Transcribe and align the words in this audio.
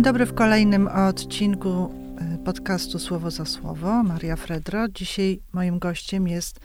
Dzień 0.00 0.04
dobry 0.04 0.26
w 0.26 0.34
kolejnym 0.34 0.88
odcinku 0.88 1.94
e, 2.20 2.38
podcastu 2.44 2.98
Słowo 2.98 3.30
za 3.30 3.44
Słowo. 3.44 4.02
Maria 4.02 4.36
Fredro. 4.36 4.88
Dzisiaj 4.88 5.40
moim 5.52 5.78
gościem 5.78 6.28
jest 6.28 6.60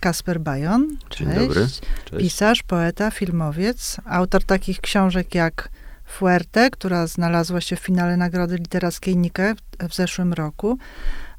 Kasper 0.00 0.40
Bajon. 0.40 0.96
Cześć. 1.08 1.30
Dzień 1.30 1.40
dobry. 1.40 1.60
Cześć. 1.60 1.80
Pisarz, 2.18 2.62
poeta, 2.62 3.10
filmowiec, 3.10 3.96
autor 4.04 4.44
takich 4.44 4.80
książek 4.80 5.34
jak 5.34 5.68
Fuerte, 6.04 6.70
która 6.70 7.06
znalazła 7.06 7.60
się 7.60 7.76
w 7.76 7.80
finale 7.80 8.16
Nagrody 8.16 8.56
Literackiej 8.56 9.16
Nike 9.16 9.54
w 9.88 9.94
zeszłym 9.94 10.32
roku, 10.32 10.78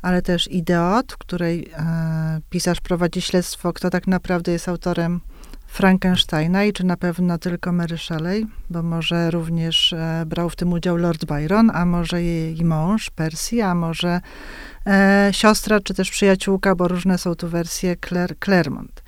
ale 0.01 0.21
też 0.21 0.51
Ideot, 0.51 1.13
w 1.13 1.17
której 1.17 1.69
e, 1.73 2.39
pisarz 2.49 2.81
prowadzi 2.81 3.21
śledztwo, 3.21 3.73
kto 3.73 3.89
tak 3.89 4.07
naprawdę 4.07 4.51
jest 4.51 4.69
autorem 4.69 5.19
Frankensteina 5.67 6.63
i 6.63 6.73
czy 6.73 6.85
na 6.85 6.97
pewno 6.97 7.37
tylko 7.37 7.71
Mary 7.71 7.97
Shelley, 7.97 8.45
bo 8.69 8.83
może 8.83 9.31
również 9.31 9.93
e, 9.93 10.23
brał 10.25 10.49
w 10.49 10.55
tym 10.55 10.73
udział 10.73 10.97
Lord 10.97 11.25
Byron, 11.25 11.71
a 11.73 11.85
może 11.85 12.23
jej 12.23 12.65
mąż 12.65 13.09
Percy, 13.09 13.63
a 13.63 13.75
może 13.75 14.21
e, 14.87 15.29
siostra, 15.31 15.79
czy 15.79 15.93
też 15.93 16.11
przyjaciółka, 16.11 16.75
bo 16.75 16.87
różne 16.87 17.17
są 17.17 17.35
tu 17.35 17.49
wersje 17.49 17.95
Claire, 18.07 18.35
Claremont. 18.39 19.03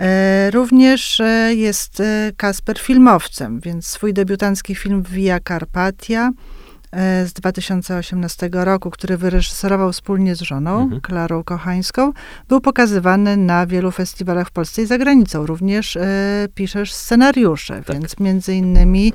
E, 0.00 0.50
również 0.50 1.20
e, 1.20 1.54
jest 1.54 2.00
e, 2.00 2.32
Kasper 2.36 2.78
filmowcem, 2.78 3.60
więc 3.60 3.86
swój 3.86 4.14
debiutancki 4.14 4.74
film 4.74 5.02
Via 5.02 5.40
Carpatia 5.48 6.30
z 7.26 7.32
2018 7.32 8.50
roku, 8.52 8.90
który 8.90 9.16
wyreżyserował 9.16 9.92
wspólnie 9.92 10.36
z 10.36 10.40
żoną, 10.40 10.82
mhm. 10.82 11.00
Klarą 11.00 11.44
Kochańską, 11.44 12.12
był 12.48 12.60
pokazywany 12.60 13.36
na 13.36 13.66
wielu 13.66 13.90
festiwalach 13.90 14.48
w 14.48 14.50
Polsce 14.50 14.82
i 14.82 14.86
za 14.86 14.98
granicą. 14.98 15.46
Również 15.46 15.96
e, 15.96 16.02
piszesz 16.54 16.92
scenariusze, 16.92 17.82
tak. 17.82 17.96
więc 17.96 18.20
między 18.20 18.54
innymi 18.54 19.12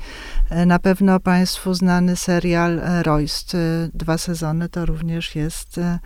e, 0.49 0.65
na 0.65 0.79
pewno 0.79 1.19
Państwu 1.19 1.73
znany 1.73 2.15
serial 2.15 2.79
e, 2.79 3.03
Royst, 3.03 3.55
e, 3.55 3.57
dwa 3.93 4.17
sezony, 4.17 4.69
to 4.69 4.85
również 4.85 5.35
jest, 5.35 5.77
e, 5.77 5.99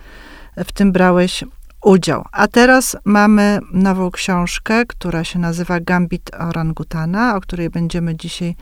w 0.66 0.72
tym 0.72 0.92
brałeś 0.92 1.44
udział. 1.84 2.26
A 2.32 2.48
teraz 2.48 2.98
mamy 3.06 3.60
nową 3.74 4.12
książkę, 4.12 4.86
która 4.86 5.24
się 5.24 5.40
nazywa 5.40 5.80
Gambit 5.80 6.32
Orangutana, 6.40 7.36
o 7.36 7.42
której 7.42 7.70
będziemy 7.70 8.16
dzisiaj 8.16 8.56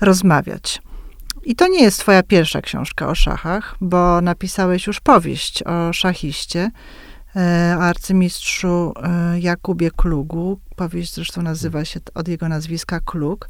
rozmawiać. 0.00 0.82
I 1.44 1.56
to 1.56 1.68
nie 1.68 1.82
jest 1.82 2.00
twoja 2.00 2.22
pierwsza 2.22 2.60
książka 2.60 3.08
o 3.08 3.14
szachach, 3.14 3.76
bo 3.80 4.20
napisałeś 4.20 4.86
już 4.86 5.00
powieść 5.00 5.62
o 5.62 5.92
szachiście, 5.92 6.70
e, 7.36 7.76
arcymistrzu 7.80 8.92
e, 9.02 9.40
Jakubie 9.40 9.90
Klugu. 9.90 10.60
Powieść 10.76 11.14
zresztą 11.14 11.42
nazywa 11.42 11.84
się 11.84 12.00
od 12.14 12.28
jego 12.28 12.48
nazwiska 12.48 13.00
Klug. 13.00 13.48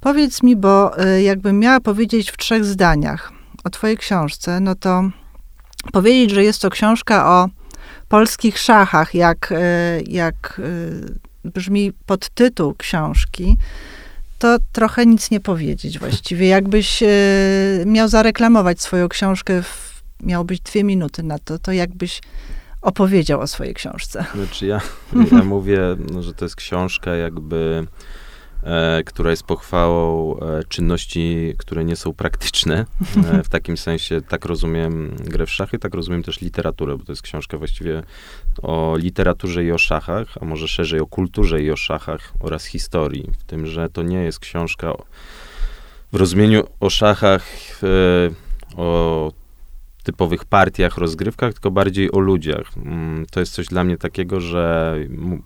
Powiedz 0.00 0.42
mi, 0.42 0.56
bo 0.56 0.98
e, 0.98 1.22
jakbym 1.22 1.58
miała 1.58 1.80
powiedzieć 1.80 2.30
w 2.30 2.36
trzech 2.36 2.64
zdaniach 2.64 3.32
o 3.64 3.70
twojej 3.70 3.96
książce, 3.96 4.60
no 4.60 4.74
to 4.74 5.02
powiedzieć, 5.92 6.30
że 6.30 6.44
jest 6.44 6.62
to 6.62 6.70
książka 6.70 7.30
o 7.30 7.48
polskich 8.08 8.58
szachach, 8.58 9.14
jak, 9.14 9.54
jak 10.06 10.60
brzmi 11.44 11.92
podtytuł 12.06 12.74
książki, 12.74 13.56
to 14.42 14.58
trochę 14.72 15.06
nic 15.06 15.30
nie 15.30 15.40
powiedzieć 15.40 15.98
właściwie. 15.98 16.48
Jakbyś 16.48 17.02
e, 17.02 17.06
miał 17.86 18.08
zareklamować 18.08 18.80
swoją 18.80 19.08
książkę, 19.08 19.62
w, 19.62 20.02
miałbyś 20.22 20.60
dwie 20.60 20.84
minuty 20.84 21.22
na 21.22 21.38
to, 21.38 21.58
to 21.58 21.72
jakbyś 21.72 22.20
opowiedział 22.80 23.40
o 23.40 23.46
swojej 23.46 23.74
książce. 23.74 24.24
Znaczy 24.34 24.66
ja, 24.66 24.80
ja 25.32 25.44
mówię, 25.44 25.80
no, 26.12 26.22
że 26.22 26.34
to 26.34 26.44
jest 26.44 26.56
książka 26.56 27.14
jakby 27.14 27.86
która 29.06 29.30
jest 29.30 29.42
pochwałą 29.42 30.36
e, 30.38 30.64
czynności, 30.68 31.54
które 31.58 31.84
nie 31.84 31.96
są 31.96 32.12
praktyczne. 32.12 32.86
E, 33.32 33.42
w 33.42 33.48
takim 33.48 33.76
sensie 33.76 34.20
tak 34.28 34.44
rozumiem 34.44 35.16
grę 35.24 35.46
w 35.46 35.50
szachy, 35.50 35.78
tak 35.78 35.94
rozumiem 35.94 36.22
też 36.22 36.40
literaturę, 36.40 36.96
bo 36.98 37.04
to 37.04 37.12
jest 37.12 37.22
książka 37.22 37.58
właściwie 37.58 38.02
o 38.62 38.96
literaturze 38.96 39.64
i 39.64 39.72
o 39.72 39.78
szachach, 39.78 40.38
a 40.40 40.44
może 40.44 40.68
szerzej 40.68 41.00
o 41.00 41.06
kulturze 41.06 41.62
i 41.62 41.70
o 41.70 41.76
szachach 41.76 42.32
oraz 42.40 42.64
historii. 42.64 43.30
W 43.38 43.44
tym, 43.44 43.66
że 43.66 43.88
to 43.88 44.02
nie 44.02 44.24
jest 44.24 44.38
książka 44.38 44.92
w 46.12 46.16
rozumieniu 46.16 46.66
o 46.80 46.90
szachach, 46.90 47.44
e, 47.82 48.76
o 48.76 49.32
typowych 50.02 50.44
partiach, 50.44 50.98
rozgrywkach, 50.98 51.52
tylko 51.52 51.70
bardziej 51.70 52.12
o 52.12 52.18
ludziach. 52.18 52.76
Mm, 52.76 53.26
to 53.30 53.40
jest 53.40 53.52
coś 53.52 53.66
dla 53.66 53.84
mnie 53.84 53.98
takiego, 53.98 54.40
że 54.40 54.96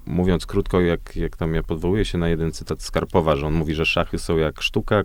mówiąc 0.06 0.46
krótko, 0.46 0.80
jak, 0.80 1.16
jak 1.16 1.36
tam 1.36 1.54
ja 1.54 1.62
podwołuję 1.62 2.04
się 2.04 2.18
na 2.18 2.28
jeden 2.28 2.52
cytat 2.52 2.82
Skarpowa, 2.82 3.36
że 3.36 3.46
on 3.46 3.54
mówi, 3.54 3.74
że 3.74 3.86
szachy 3.86 4.18
są 4.18 4.36
jak 4.36 4.62
sztuka, 4.62 5.02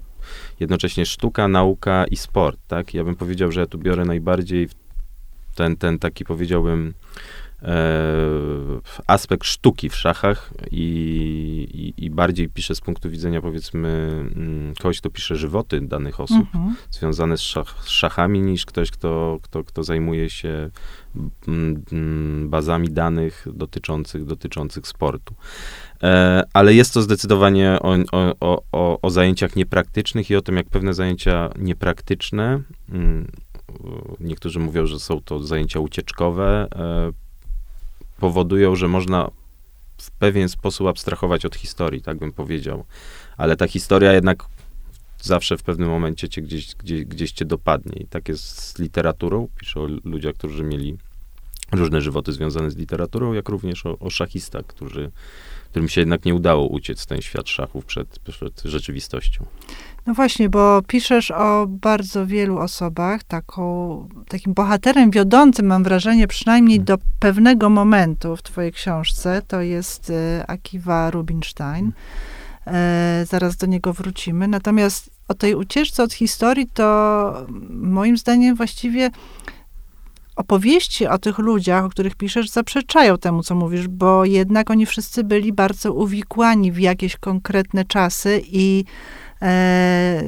jednocześnie 0.60 1.06
sztuka, 1.06 1.48
nauka 1.48 2.06
i 2.06 2.16
sport, 2.16 2.60
tak? 2.68 2.94
Ja 2.94 3.04
bym 3.04 3.16
powiedział, 3.16 3.52
że 3.52 3.60
ja 3.60 3.68
tu 3.68 3.78
biorę 3.78 4.06
najbardziej 4.06 4.70
ten, 5.56 5.78
ten 5.78 6.00
taki, 6.00 6.26
powiedziałbym, 6.26 6.94
aspekt 9.08 9.46
sztuki 9.46 9.90
w 9.90 9.96
szachach 9.96 10.54
i, 10.72 10.84
i, 11.74 12.06
i, 12.06 12.10
bardziej 12.10 12.50
pisze 12.50 12.76
z 12.76 12.82
punktu 12.82 13.10
widzenia, 13.10 13.42
powiedzmy, 13.42 13.90
mm, 14.36 14.74
kogoś, 14.76 15.00
kto 15.00 15.10
pisze 15.10 15.36
żywoty 15.36 15.82
danych 15.82 16.20
osób 16.20 16.56
mhm. 16.56 16.76
związane 16.92 17.38
z, 17.38 17.42
szach, 17.42 17.76
z, 17.84 17.90
szachami, 17.90 18.42
niż 18.42 18.66
ktoś, 18.66 18.92
kto, 18.92 19.40
kto, 19.42 19.64
kto 19.64 19.84
zajmuje 19.84 20.30
się 20.30 20.70
mm, 21.48 21.84
mm, 21.92 22.50
bazami 22.50 22.90
danych 22.90 23.48
dotyczących, 23.54 24.26
dotyczących 24.26 24.88
sportu. 24.88 25.36
E, 26.04 26.44
ale 26.54 26.74
jest 26.74 26.94
to 26.94 27.02
zdecydowanie 27.02 27.78
o, 27.82 27.96
o, 28.12 28.64
o, 28.72 29.02
o 29.02 29.10
zajęciach 29.10 29.56
niepraktycznych 29.56 30.30
i 30.30 30.36
o 30.36 30.42
tym, 30.42 30.56
jak 30.56 30.70
pewne 30.70 30.94
zajęcia 30.94 31.50
niepraktyczne, 31.60 32.62
niektórzy 34.20 34.60
mówią, 34.60 34.86
że 34.86 35.00
są 35.00 35.22
to 35.22 35.40
zajęcia 35.40 35.80
ucieczkowe, 35.80 36.68
e, 36.76 37.12
powodują, 38.22 38.76
że 38.76 38.88
można 38.88 39.32
w 39.98 40.12
pewien 40.12 40.50
sposób 40.50 40.88
abstrahować 40.88 41.46
od 41.46 41.56
historii, 41.56 42.02
tak 42.02 42.18
bym 42.18 42.32
powiedział. 42.32 42.86
Ale 43.38 43.58
ta 43.58 43.68
historia 43.68 44.14
jednak 44.14 44.46
zawsze 45.22 45.58
w 45.58 45.64
pewnym 45.64 45.90
momencie 45.90 46.30
cię 46.30 46.42
gdzieś, 46.42 46.76
gdzieś, 46.76 47.06
gdzieś 47.06 47.32
cię 47.32 47.46
dopadnie. 47.46 48.02
I 48.02 48.06
tak 48.06 48.30
jest 48.30 48.62
z 48.62 48.80
literaturą. 48.80 49.48
Piszę 49.58 49.80
o 49.80 49.88
ludziach, 50.04 50.36
którzy 50.36 50.64
mieli 50.64 50.98
różne 51.72 52.02
żywoty 52.02 52.34
związane 52.34 52.72
z 52.72 52.78
literaturą, 52.78 53.34
jak 53.34 53.50
również 53.50 53.86
o, 53.86 54.00
o 54.00 54.10
szachistach, 54.10 54.66
którzy, 54.66 55.12
którym 55.72 55.90
się 55.90 56.02
jednak 56.02 56.26
nie 56.26 56.36
udało 56.36 56.68
uciec 56.68 57.06
ten 57.06 57.22
świat 57.22 57.50
szachów 57.50 57.86
przed, 57.86 58.20
przed 58.20 58.62
rzeczywistością. 58.66 59.46
No 60.06 60.14
właśnie, 60.14 60.50
bo 60.50 60.82
piszesz 60.88 61.32
o 61.32 61.66
bardzo 61.70 62.26
wielu 62.26 62.58
osobach. 62.58 63.24
Taką, 63.24 64.08
takim 64.28 64.54
bohaterem 64.54 65.12
wiodącym, 65.12 65.66
mam 65.66 65.84
wrażenie, 65.84 66.28
przynajmniej 66.28 66.78
hmm. 66.78 66.86
do 66.86 66.98
pewnego 67.20 67.70
momentu 67.70 68.36
w 68.36 68.44
twojej 68.44 68.72
książce, 68.72 69.42
to 69.48 69.62
jest 69.62 70.10
e, 70.10 70.46
Akiva 70.48 71.12
Rubinstein. 71.12 71.92
E, 72.68 73.26
zaraz 73.30 73.58
do 73.58 73.68
niego 73.68 73.94
wrócimy. 73.94 74.48
Natomiast 74.48 75.10
o 75.28 75.34
tej 75.34 75.56
ucieczce 75.56 76.04
od 76.04 76.14
historii, 76.14 76.68
to 76.74 77.48
moim 77.70 78.18
zdaniem 78.18 78.56
właściwie 78.56 79.12
opowieści 80.36 81.08
o 81.08 81.18
tych 81.18 81.38
ludziach, 81.38 81.86
o 81.86 81.90
których 81.90 82.16
piszesz, 82.16 82.50
zaprzeczają 82.50 83.18
temu, 83.18 83.44
co 83.44 83.56
mówisz, 83.56 83.88
bo 83.88 84.26
jednak 84.26 84.70
oni 84.70 84.86
wszyscy 84.86 85.24
byli 85.24 85.54
bardzo 85.54 85.94
uwikłani 85.94 86.72
w 86.72 86.80
jakieś 86.80 87.18
konkretne 87.18 87.86
czasy 87.86 88.42
i 88.46 88.86
E, 89.42 90.24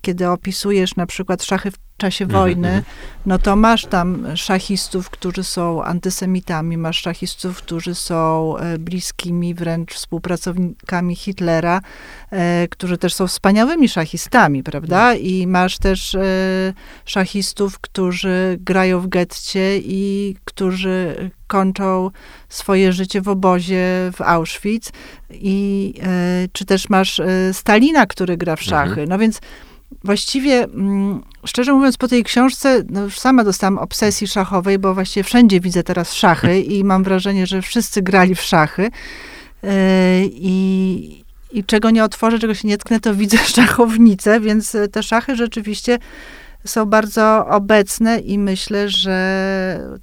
kiedy 0.00 0.28
opisujesz 0.28 0.96
na 0.96 1.06
przykład 1.06 1.42
szachy 1.42 1.70
w 1.70 1.78
czasie 1.96 2.24
mhm, 2.24 2.40
wojny, 2.40 2.68
mhm. 2.68 2.84
no 3.26 3.38
to 3.38 3.56
masz 3.56 3.86
tam 3.86 4.36
szachistów, 4.36 5.10
którzy 5.10 5.44
są 5.44 5.84
antysemitami, 5.84 6.76
masz 6.76 7.00
szachistów, 7.00 7.56
którzy 7.56 7.94
są 7.94 8.56
e, 8.56 8.78
bliskimi 8.78 9.54
wręcz 9.54 9.94
współpracownikami 9.94 11.16
Hitlera, 11.16 11.80
e, 12.30 12.68
którzy 12.70 12.98
też 12.98 13.14
są 13.14 13.26
wspaniałymi 13.26 13.88
szachistami, 13.88 14.62
prawda? 14.62 15.00
Mhm. 15.00 15.20
I 15.20 15.46
masz 15.46 15.78
też 15.78 16.16
szachistów, 17.04 17.78
którzy 17.78 18.58
grają 18.60 19.00
w 19.00 19.08
getcie 19.08 19.78
i 19.78 20.36
którzy 20.44 21.30
kończą 21.46 22.10
swoje 22.48 22.92
życie 22.92 23.20
w 23.20 23.28
obozie 23.28 24.10
w 24.12 24.20
Auschwitz. 24.20 24.92
I 25.30 25.94
czy 26.52 26.64
też 26.64 26.88
masz 26.88 27.20
Stalina, 27.52 28.06
który 28.06 28.36
gra 28.36 28.56
w 28.56 28.62
szachy. 28.62 29.06
No 29.08 29.18
więc 29.18 29.40
właściwie, 30.04 30.64
mm, 30.64 31.22
szczerze 31.46 31.72
mówiąc, 31.72 31.96
po 31.96 32.08
tej 32.08 32.24
książce, 32.24 32.82
no 32.90 33.02
już 33.02 33.18
sama 33.18 33.44
dostałam 33.44 33.78
obsesji 33.78 34.26
szachowej, 34.26 34.78
bo 34.78 34.94
właściwie 34.94 35.24
wszędzie 35.24 35.60
widzę 35.60 35.82
teraz 35.82 36.14
szachy 36.14 36.60
i 36.60 36.84
mam 36.84 37.04
wrażenie, 37.04 37.46
że 37.46 37.62
wszyscy 37.62 38.02
grali 38.02 38.34
w 38.34 38.42
szachy. 38.42 38.90
E, 39.64 40.24
I, 40.24 41.24
i 41.52 41.64
czego 41.64 41.90
nie 41.90 42.04
otworzę, 42.04 42.38
czego 42.38 42.54
się 42.54 42.68
nie 42.68 42.78
tknę, 42.78 43.00
to 43.00 43.14
widzę 43.14 43.38
szachownicę, 43.56 44.40
więc 44.40 44.76
te 44.92 45.02
szachy 45.02 45.36
rzeczywiście 45.36 45.98
są 46.64 46.86
bardzo 46.86 47.46
obecne 47.46 48.18
i 48.18 48.38
myślę, 48.38 48.88
że 48.88 49.98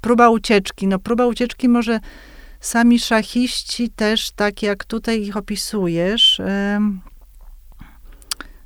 próba 0.00 0.30
ucieczki, 0.30 0.86
no 0.86 0.98
próba 0.98 1.26
ucieczki 1.26 1.68
może 1.68 2.00
sami 2.60 2.98
szachiści 2.98 3.90
też, 3.90 4.30
tak 4.30 4.62
jak 4.62 4.84
tutaj 4.84 5.22
ich 5.22 5.36
opisujesz, 5.36 6.40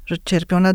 że 0.06 0.16
cierpią 0.24 0.60
na 0.60 0.72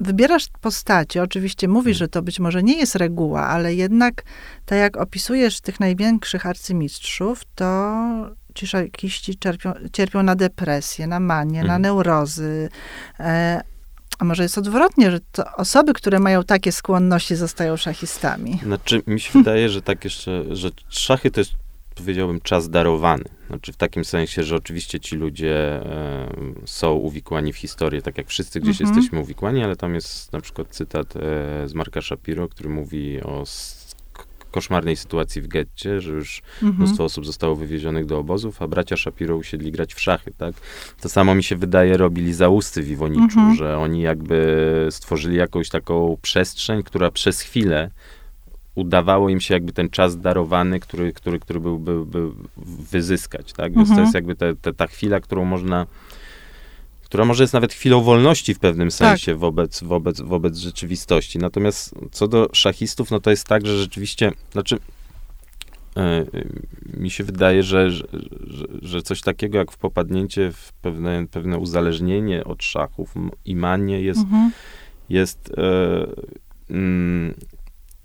wybierasz 0.00 0.46
postacie, 0.60 1.22
oczywiście 1.22 1.68
mówisz, 1.68 1.96
że 1.98 2.08
to 2.08 2.22
być 2.22 2.40
może 2.40 2.62
nie 2.62 2.78
jest 2.78 2.94
reguła, 2.94 3.46
ale 3.46 3.74
jednak 3.74 4.22
tak 4.66 4.78
jak 4.78 4.96
opisujesz 4.96 5.60
tych 5.60 5.80
największych 5.80 6.46
arcymistrzów, 6.46 7.42
to 7.54 7.94
ci 8.54 8.66
szachiści 8.66 9.38
cierpią, 9.38 9.72
cierpią 9.92 10.22
na 10.22 10.36
depresję, 10.36 11.06
na 11.06 11.20
manię, 11.20 11.58
na 11.58 11.64
Mhm. 11.64 11.82
neurozy. 11.82 12.68
E, 13.20 13.60
a 14.18 14.24
może 14.24 14.42
jest 14.42 14.58
odwrotnie, 14.58 15.10
że 15.10 15.20
to 15.32 15.44
osoby, 15.56 15.92
które 15.92 16.18
mają 16.18 16.44
takie 16.44 16.72
skłonności, 16.72 17.36
zostają 17.36 17.76
szachistami. 17.76 18.60
Znaczy, 18.62 19.02
mi 19.06 19.20
się 19.20 19.30
wydaje, 19.38 19.68
że 19.68 19.82
tak 19.82 20.04
jeszcze, 20.04 20.56
że 20.56 20.70
szachy 20.88 21.30
to 21.30 21.40
jest, 21.40 21.52
powiedziałbym, 21.94 22.40
czas 22.40 22.70
darowany. 22.70 23.24
Znaczy 23.46 23.72
w 23.72 23.76
takim 23.76 24.04
sensie, 24.04 24.42
że 24.42 24.56
oczywiście 24.56 25.00
ci 25.00 25.16
ludzie 25.16 25.56
e, 25.56 26.28
są 26.64 26.92
uwikłani 26.92 27.52
w 27.52 27.56
historię, 27.56 28.02
tak 28.02 28.18
jak 28.18 28.26
wszyscy 28.28 28.60
gdzieś 28.60 28.80
Mhm. 28.80 28.96
jesteśmy 28.98 29.20
uwikłani, 29.20 29.64
ale 29.64 29.76
tam 29.76 29.94
jest 29.94 30.32
na 30.32 30.40
przykład 30.40 30.68
cytat 30.70 31.16
e, 31.16 31.20
z 31.68 31.74
Marka 31.74 32.00
Shapiro, 32.00 32.48
który 32.48 32.68
mówi 32.68 33.20
o 33.22 33.44
koszmarnej 34.50 34.96
sytuacji 34.96 35.42
w 35.42 35.48
getcie, 35.48 36.00
że 36.00 36.10
już 36.12 36.42
Mhm. 36.62 36.74
mnóstwo 36.76 37.04
osób 37.04 37.26
zostało 37.26 37.56
wywiezionych 37.56 38.06
do 38.06 38.18
obozów, 38.18 38.62
a 38.62 38.68
bracia 38.68 38.96
Shapiro 38.96 39.36
usiedli 39.36 39.72
grać 39.72 39.94
w 39.94 40.00
szachy, 40.00 40.32
tak? 40.38 40.54
To 41.00 41.08
samo 41.08 41.34
mi 41.34 41.42
się 41.42 41.56
wydaje 41.56 41.96
robili 41.96 42.32
zausty 42.34 42.82
w 42.82 42.90
Iwoniczu, 42.90 43.22
Mhm. 43.38 43.54
że 43.54 43.78
oni 43.78 44.00
jakby 44.02 44.86
stworzyli 44.90 45.36
jakąś 45.36 45.68
taką 45.68 46.16
przestrzeń, 46.22 46.82
która 46.82 47.10
przez 47.10 47.40
chwilę 47.40 47.90
udawało 48.80 49.28
im 49.28 49.40
się 49.40 49.54
jakby 49.54 49.72
ten 49.72 49.90
czas 49.90 50.20
darowany, 50.20 50.80
który, 50.80 51.12
który, 51.12 51.38
który 51.38 51.60
był, 51.60 51.78
był, 51.78 52.06
był 52.06 52.34
wyzyskać, 52.90 53.52
tak? 53.52 53.74
Więc 53.74 53.88
to 53.88 53.92
Mhm. 53.92 54.04
jest 54.04 54.14
jakby 54.14 54.36
te, 54.36 54.56
te, 54.56 54.72
ta 54.72 54.86
chwila, 54.86 55.20
którą 55.20 55.44
można 55.44 55.86
która 57.10 57.24
może 57.24 57.44
jest 57.44 57.54
nawet 57.54 57.72
chwilą 57.72 58.02
wolności 58.02 58.54
w 58.54 58.58
pewnym 58.58 58.90
sensie 58.90 59.34
wobec, 59.34 59.82
wobec, 59.82 60.20
wobec 60.20 60.58
rzeczywistości. 60.58 61.38
Natomiast 61.38 61.94
co 62.10 62.28
do 62.28 62.48
szachistów, 62.52 63.10
no 63.10 63.20
to 63.20 63.30
jest 63.30 63.46
tak, 63.46 63.66
że 63.66 63.78
rzeczywiście, 63.78 64.32
znaczy 64.52 64.78
e, 65.96 66.24
mi 66.96 67.10
się 67.10 67.24
wydaje, 67.24 67.62
że, 67.62 67.90
że, 67.90 68.04
że, 68.82 69.02
coś 69.02 69.20
takiego 69.20 69.58
jak 69.58 69.72
w 69.72 69.76
popadnięcie 69.78 70.52
w 70.52 70.72
pewne, 70.72 71.26
pewne 71.26 71.58
uzależnienie 71.58 72.44
od 72.44 72.62
szachów 72.62 73.14
i 73.44 73.56
manie 73.56 74.00
jest, 74.00 74.20
Mhm. 74.20 74.50
jest 75.08 75.52
e, 75.58 76.06
mm, 76.70 77.34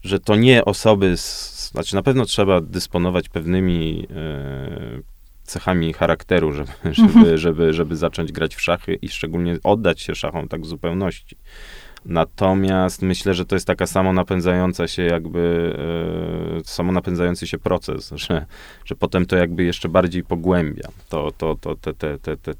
że 0.05 0.19
to 0.19 0.35
nie 0.35 0.65
osoby, 0.65 1.17
z, 1.17 1.69
znaczy 1.71 1.95
na 1.95 2.03
pewno 2.03 2.25
trzeba 2.25 2.61
dysponować 2.61 3.29
pewnymi 3.29 4.07
e, 4.15 5.01
cechami 5.43 5.93
charakteru, 5.93 6.51
żeby, 6.51 6.71
żeby, 6.91 7.37
żeby, 7.37 7.73
żeby 7.73 7.95
zacząć 7.95 8.31
grać 8.31 8.55
w 8.55 8.61
szachy 8.61 8.93
i 9.01 9.09
szczególnie 9.09 9.57
oddać 9.63 10.01
się 10.01 10.15
szachom 10.15 10.47
tak 10.47 10.61
w 10.61 10.65
zupełności. 10.65 11.37
Natomiast 12.05 13.01
myślę, 13.01 13.33
że 13.33 13.45
to 13.45 13.55
jest 13.55 13.67
taka 13.67 13.87
samo 13.87 14.13
napędzająca 14.13 14.87
się 14.87 15.03
jakby, 15.03 15.75
e, 16.59 16.63
samo 16.63 16.91
napędzający 16.91 17.47
się 17.47 17.57
proces, 17.57 18.11
że, 18.27 18.45
że 18.85 18.95
potem 18.95 19.25
to 19.25 19.35
jakby 19.35 19.63
jeszcze 19.63 19.89
bardziej 19.89 20.23
pogłębia. 20.23 20.87
To, 21.09 21.31
to, 21.37 21.55
to, 21.61 21.75
te, 21.75 21.93
te, 21.93 22.17
te, 22.17 22.37
te, 22.37 22.53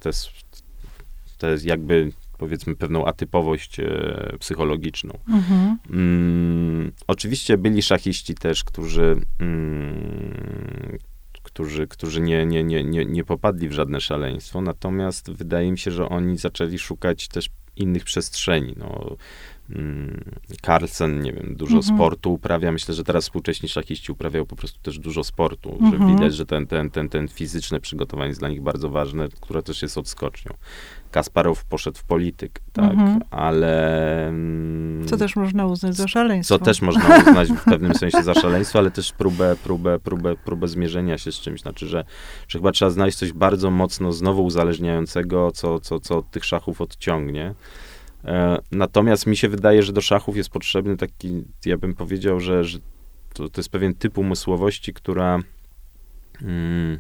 te, 1.38 1.51
jest 1.51 1.65
jakby 1.65 2.12
powiedzmy 2.38 2.76
pewną 2.76 3.06
atypowość 3.06 3.80
e, 3.80 4.38
psychologiczną. 4.40 5.20
Mhm. 5.28 5.78
Mm, 5.90 6.92
oczywiście 7.08 7.58
byli 7.58 7.82
szachiści 7.82 8.36
też, 8.36 8.64
którzy, 8.64 9.16
mm, 9.40 10.98
którzy, 11.44 11.88
którzy 11.88 12.22
nie, 12.22 12.46
nie, 12.46 12.64
nie, 12.64 12.84
nie, 12.84 13.06
nie 13.06 13.24
popadli 13.24 13.70
w 13.70 13.72
żadne 13.72 14.02
szaleństwo, 14.02 14.62
natomiast 14.62 15.32
wydaje 15.32 15.72
mi 15.72 15.78
się, 15.78 15.92
że 15.92 16.10
oni 16.10 16.38
zaczęli 16.38 16.80
szukać 16.80 17.28
też 17.28 17.50
innych 17.76 18.04
przestrzeni. 18.04 18.74
No, 18.78 19.16
mm, 19.70 20.24
Carlsen, 20.62 21.22
nie 21.22 21.34
wiem, 21.34 21.56
dużo 21.56 21.78
Mhm. 21.78 21.96
sportu 21.96 22.34
uprawia. 22.34 22.72
Myślę, 22.72 22.94
że 22.94 23.04
teraz 23.04 23.24
współcześni 23.24 23.70
szachiści 23.70 24.12
uprawiają 24.12 24.46
po 24.46 24.56
prostu 24.56 24.80
też 24.81 25.00
dużo 25.00 25.24
sportu, 25.24 25.78
Mhm. 25.81 25.92
że 25.92 26.16
widać, 26.16 26.36
że 26.36 26.46
ten, 26.46 26.68
ten, 26.68 26.90
ten, 26.90 27.10
ten 27.10 27.28
fizyczne 27.28 27.80
przygotowanie 27.80 28.28
jest 28.28 28.40
dla 28.40 28.50
nich 28.50 28.62
bardzo 28.62 28.90
ważne, 28.90 29.28
które 29.42 29.64
też 29.64 29.81
jest 29.81 29.98
odskocznią. 29.98 30.54
Kasparow 31.16 31.66
poszedł 31.66 31.98
w 31.98 32.04
politykę, 32.04 32.62
tak, 32.74 32.92
Mhm. 32.92 33.20
ale... 33.32 34.28
mm, 34.28 35.08
Co 35.08 35.18
też 35.18 35.36
można 35.36 35.66
uznać 35.66 35.96
za 35.96 36.08
szaleństwo. 36.08 36.60
co 36.60 36.66
też 36.66 36.82
można 36.82 37.18
uznać 37.18 37.50
w 37.52 37.64
pewnym 37.64 37.94
sensie 37.96 38.24
za 38.24 38.34
szaleństwo, 38.34 38.80
ale 38.80 38.92
też 38.92 39.14
próbę, 39.14 39.56
próbę, 39.64 40.00
próbę, 40.00 40.36
próbę 40.46 40.68
zmierzenia 40.68 41.18
się 41.18 41.32
z 41.32 41.40
czymś. 41.40 41.62
Znaczy, 41.62 41.88
że, 41.88 42.06
że 42.48 42.60
chyba 42.60 42.72
trzeba 42.72 42.92
znaleźć 42.92 43.18
coś 43.18 43.34
bardzo 43.34 43.72
mocno 43.72 44.12
znowu 44.12 44.46
uzależniającego, 44.46 45.52
co, 45.52 45.80
co, 45.80 46.00
co 46.00 46.18
od 46.18 46.32
tych 46.32 46.46
szachów 46.46 46.82
odciągnie. 46.82 47.54
E, 48.26 48.58
natomiast 48.72 49.28
mi 49.28 49.38
się 49.38 49.50
wydaje, 49.50 49.84
że 49.84 49.94
do 49.94 50.02
szachów 50.02 50.38
jest 50.38 50.50
potrzebny 50.50 50.98
taki, 50.98 51.44
ja 51.66 51.78
bym 51.78 51.94
powiedział, 51.94 52.40
że, 52.40 52.64
że 52.64 52.80
to, 53.34 53.50
to 53.50 53.60
jest 53.62 53.70
pewien 53.70 53.94
typ 53.94 54.18
umysłowości, 54.18 54.94
która 54.94 55.40
mm, 56.42 57.00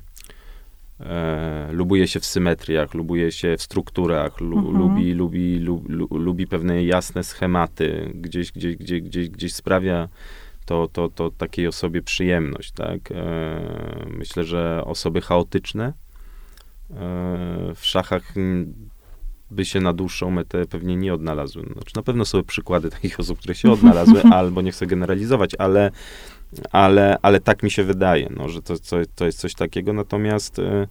e, 0.99 1.69
lubuje 1.71 2.07
się 2.07 2.19
w 2.19 2.25
symetriach, 2.25 2.93
lubuje 2.93 3.31
się 3.31 3.57
w 3.57 3.61
strukturach, 3.61 4.39
lu, 4.41 4.57
Mhm. 4.57 4.77
lubi, 4.77 5.13
lubi, 5.13 5.59
lu, 5.59 5.83
lu, 5.87 6.07
lubi 6.11 6.47
pewne 6.47 6.83
jasne 6.83 7.23
schematy, 7.23 8.11
gdzieś, 8.15 8.51
gdzieś, 8.51 8.75
gdzieś, 8.75 9.01
gdzieś, 9.01 9.29
gdzieś 9.29 9.53
sprawia 9.53 10.09
to, 10.65 10.87
to, 10.93 11.09
to 11.09 11.31
takiej 11.31 11.67
osobie 11.67 12.01
przyjemność, 12.01 12.71
tak? 12.71 13.11
E, 13.11 14.05
myślę, 14.17 14.43
że 14.43 14.81
osoby 14.85 15.21
chaotyczne 15.21 15.85
e, 15.85 15.93
w 17.75 17.85
szachach 17.85 18.33
by 19.51 19.65
się 19.65 19.81
na 19.81 19.93
dłuższą 19.93 20.31
metę 20.31 20.65
pewnie 20.65 20.95
nie 20.95 21.13
odnalazły. 21.13 21.63
Znaczy, 21.73 21.91
na 21.95 22.03
pewno 22.03 22.25
są 22.25 22.43
przykłady 22.43 22.89
takich 22.89 23.19
osób, 23.19 23.39
które 23.39 23.55
się 23.55 23.71
odnalazły, 23.77 24.21
albo 24.23 24.61
nie 24.61 24.71
chcę 24.71 24.87
generalizować, 24.87 25.55
ale, 25.59 25.91
ale, 26.71 27.17
ale 27.21 27.39
tak 27.39 27.63
mi 27.63 27.71
się 27.71 27.83
wydaje, 27.83 28.29
no, 28.37 28.49
że 28.49 28.61
to, 28.61 28.79
to, 28.79 28.97
to 29.15 29.25
jest 29.25 29.39
coś 29.39 29.53
takiego. 29.53 29.93
Natomiast 29.93 30.59
e, 30.59 30.87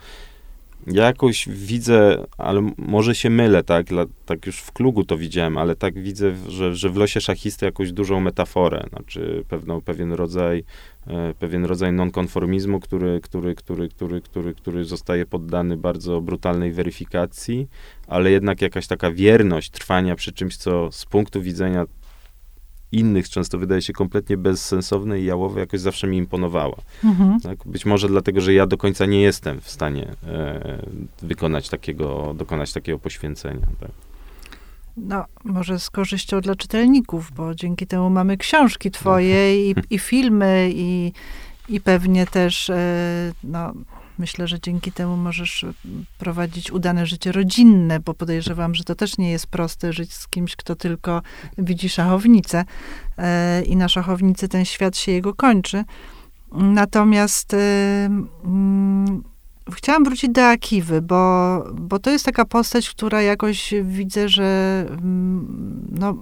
ja 0.86 1.04
jakoś 1.04 1.48
widzę, 1.48 2.24
ale 2.38 2.70
może 2.78 3.14
się 3.14 3.30
mylę, 3.30 3.62
tak, 3.62 3.86
tak 4.26 4.46
już 4.46 4.58
w 4.58 4.72
klugu 4.72 5.04
to 5.04 5.16
widziałem, 5.16 5.58
ale 5.58 5.76
tak 5.76 6.02
widzę, 6.02 6.32
że, 6.48 6.74
że 6.76 6.90
w 6.90 6.96
losie 6.96 7.20
szachisty 7.20 7.66
jakąś 7.66 7.92
dużą 7.92 8.20
metaforę, 8.20 8.86
znaczy 8.90 9.44
pewną, 9.48 9.80
pewien 9.80 10.12
rodzaj, 10.12 10.64
e, 11.06 11.34
pewien 11.38 11.64
rodzaj 11.64 11.92
nonkonformizmu, 11.92 12.80
który, 12.80 13.20
który, 13.22 13.54
który, 13.54 13.88
który, 13.88 14.20
który, 14.20 14.54
który 14.54 14.84
zostaje 14.84 15.26
poddany 15.26 15.76
bardzo 15.76 16.20
brutalnej 16.20 16.72
weryfikacji, 16.72 17.68
ale 18.06 18.30
jednak 18.30 18.62
jakaś 18.62 18.86
taka 18.86 19.12
wierność 19.12 19.70
trwania 19.70 20.14
przy 20.14 20.32
czymś, 20.32 20.56
co 20.56 20.92
z 20.92 21.06
punktu 21.06 21.42
widzenia 21.42 21.86
innych 22.94 23.28
często 23.28 23.58
wydaje 23.58 23.82
się 23.82 23.92
kompletnie 23.92 24.36
bezsensowne 24.36 25.20
i 25.20 25.24
jałowe, 25.24 25.60
jakoś 25.60 25.80
zawsze 25.80 26.06
mi 26.06 26.16
imponowała. 26.16 26.76
Mhm. 27.04 27.40
Tak? 27.40 27.58
Być 27.66 27.86
może 27.86 28.08
dlatego, 28.08 28.40
że 28.40 28.54
ja 28.54 28.66
do 28.66 28.76
końca 28.76 29.06
nie 29.06 29.22
jestem 29.22 29.60
w 29.60 29.70
stanie 29.70 30.08
e, 30.26 30.78
wykonać 31.22 31.68
takiego, 31.68 32.34
dokonać 32.34 32.72
takiego 32.72 32.98
poświęcenia. 32.98 33.66
Tak? 33.80 33.90
No, 34.96 35.24
może 35.44 35.78
z 35.78 35.90
korzyścią 35.90 36.40
dla 36.40 36.54
czytelników, 36.54 37.32
bo 37.36 37.54
dzięki 37.54 37.86
temu 37.86 38.10
mamy 38.10 38.36
książki 38.36 38.90
twoje 38.90 39.70
i, 39.70 39.74
i 39.90 39.98
filmy 39.98 40.70
i, 40.74 41.12
i 41.68 41.80
pewnie 41.80 42.26
też, 42.26 42.70
e, 42.70 43.32
no, 43.44 43.72
myślę, 44.18 44.48
że 44.48 44.60
dzięki 44.60 44.92
temu 44.92 45.16
możesz 45.16 45.66
prowadzić 46.18 46.70
udane 46.70 47.06
życie 47.06 47.32
rodzinne, 47.32 48.00
bo 48.00 48.14
podejrzewam, 48.14 48.74
że 48.74 48.84
to 48.84 48.94
też 48.94 49.18
nie 49.18 49.30
jest 49.30 49.46
proste 49.46 49.92
żyć 49.92 50.14
z 50.14 50.28
kimś, 50.28 50.56
kto 50.56 50.76
tylko 50.76 51.22
widzi 51.58 51.88
szachownicę 51.88 52.64
e, 53.18 53.62
i 53.62 53.76
na 53.76 53.88
szachownicy 53.88 54.48
ten 54.48 54.64
świat 54.64 54.96
się 54.96 55.12
jego 55.12 55.34
kończy. 55.34 55.84
Natomiast 56.52 57.54
e, 57.54 57.58
mm, 58.44 59.22
chciałam 59.72 60.04
wrócić 60.04 60.30
do 60.30 60.48
Akiwy, 60.48 61.02
bo, 61.02 61.58
bo 61.74 61.98
to 61.98 62.10
jest 62.10 62.24
taka 62.24 62.44
postać, 62.44 62.90
która 62.90 63.22
jakoś 63.22 63.74
widzę, 63.82 64.28
że 64.28 64.86
mm, 64.90 65.88
no, 65.90 66.16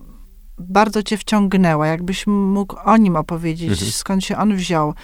bardzo 0.59 1.03
cię 1.03 1.17
wciągnęła. 1.17 1.87
Jakbyś 1.87 2.27
mógł 2.27 2.77
o 2.85 2.97
nim 2.97 3.17
opowiedzieć, 3.17 3.71
Mhm. 3.71 3.91
skąd 3.91 4.25
się 4.25 4.37
on 4.37 4.57
wziął. 4.57 4.95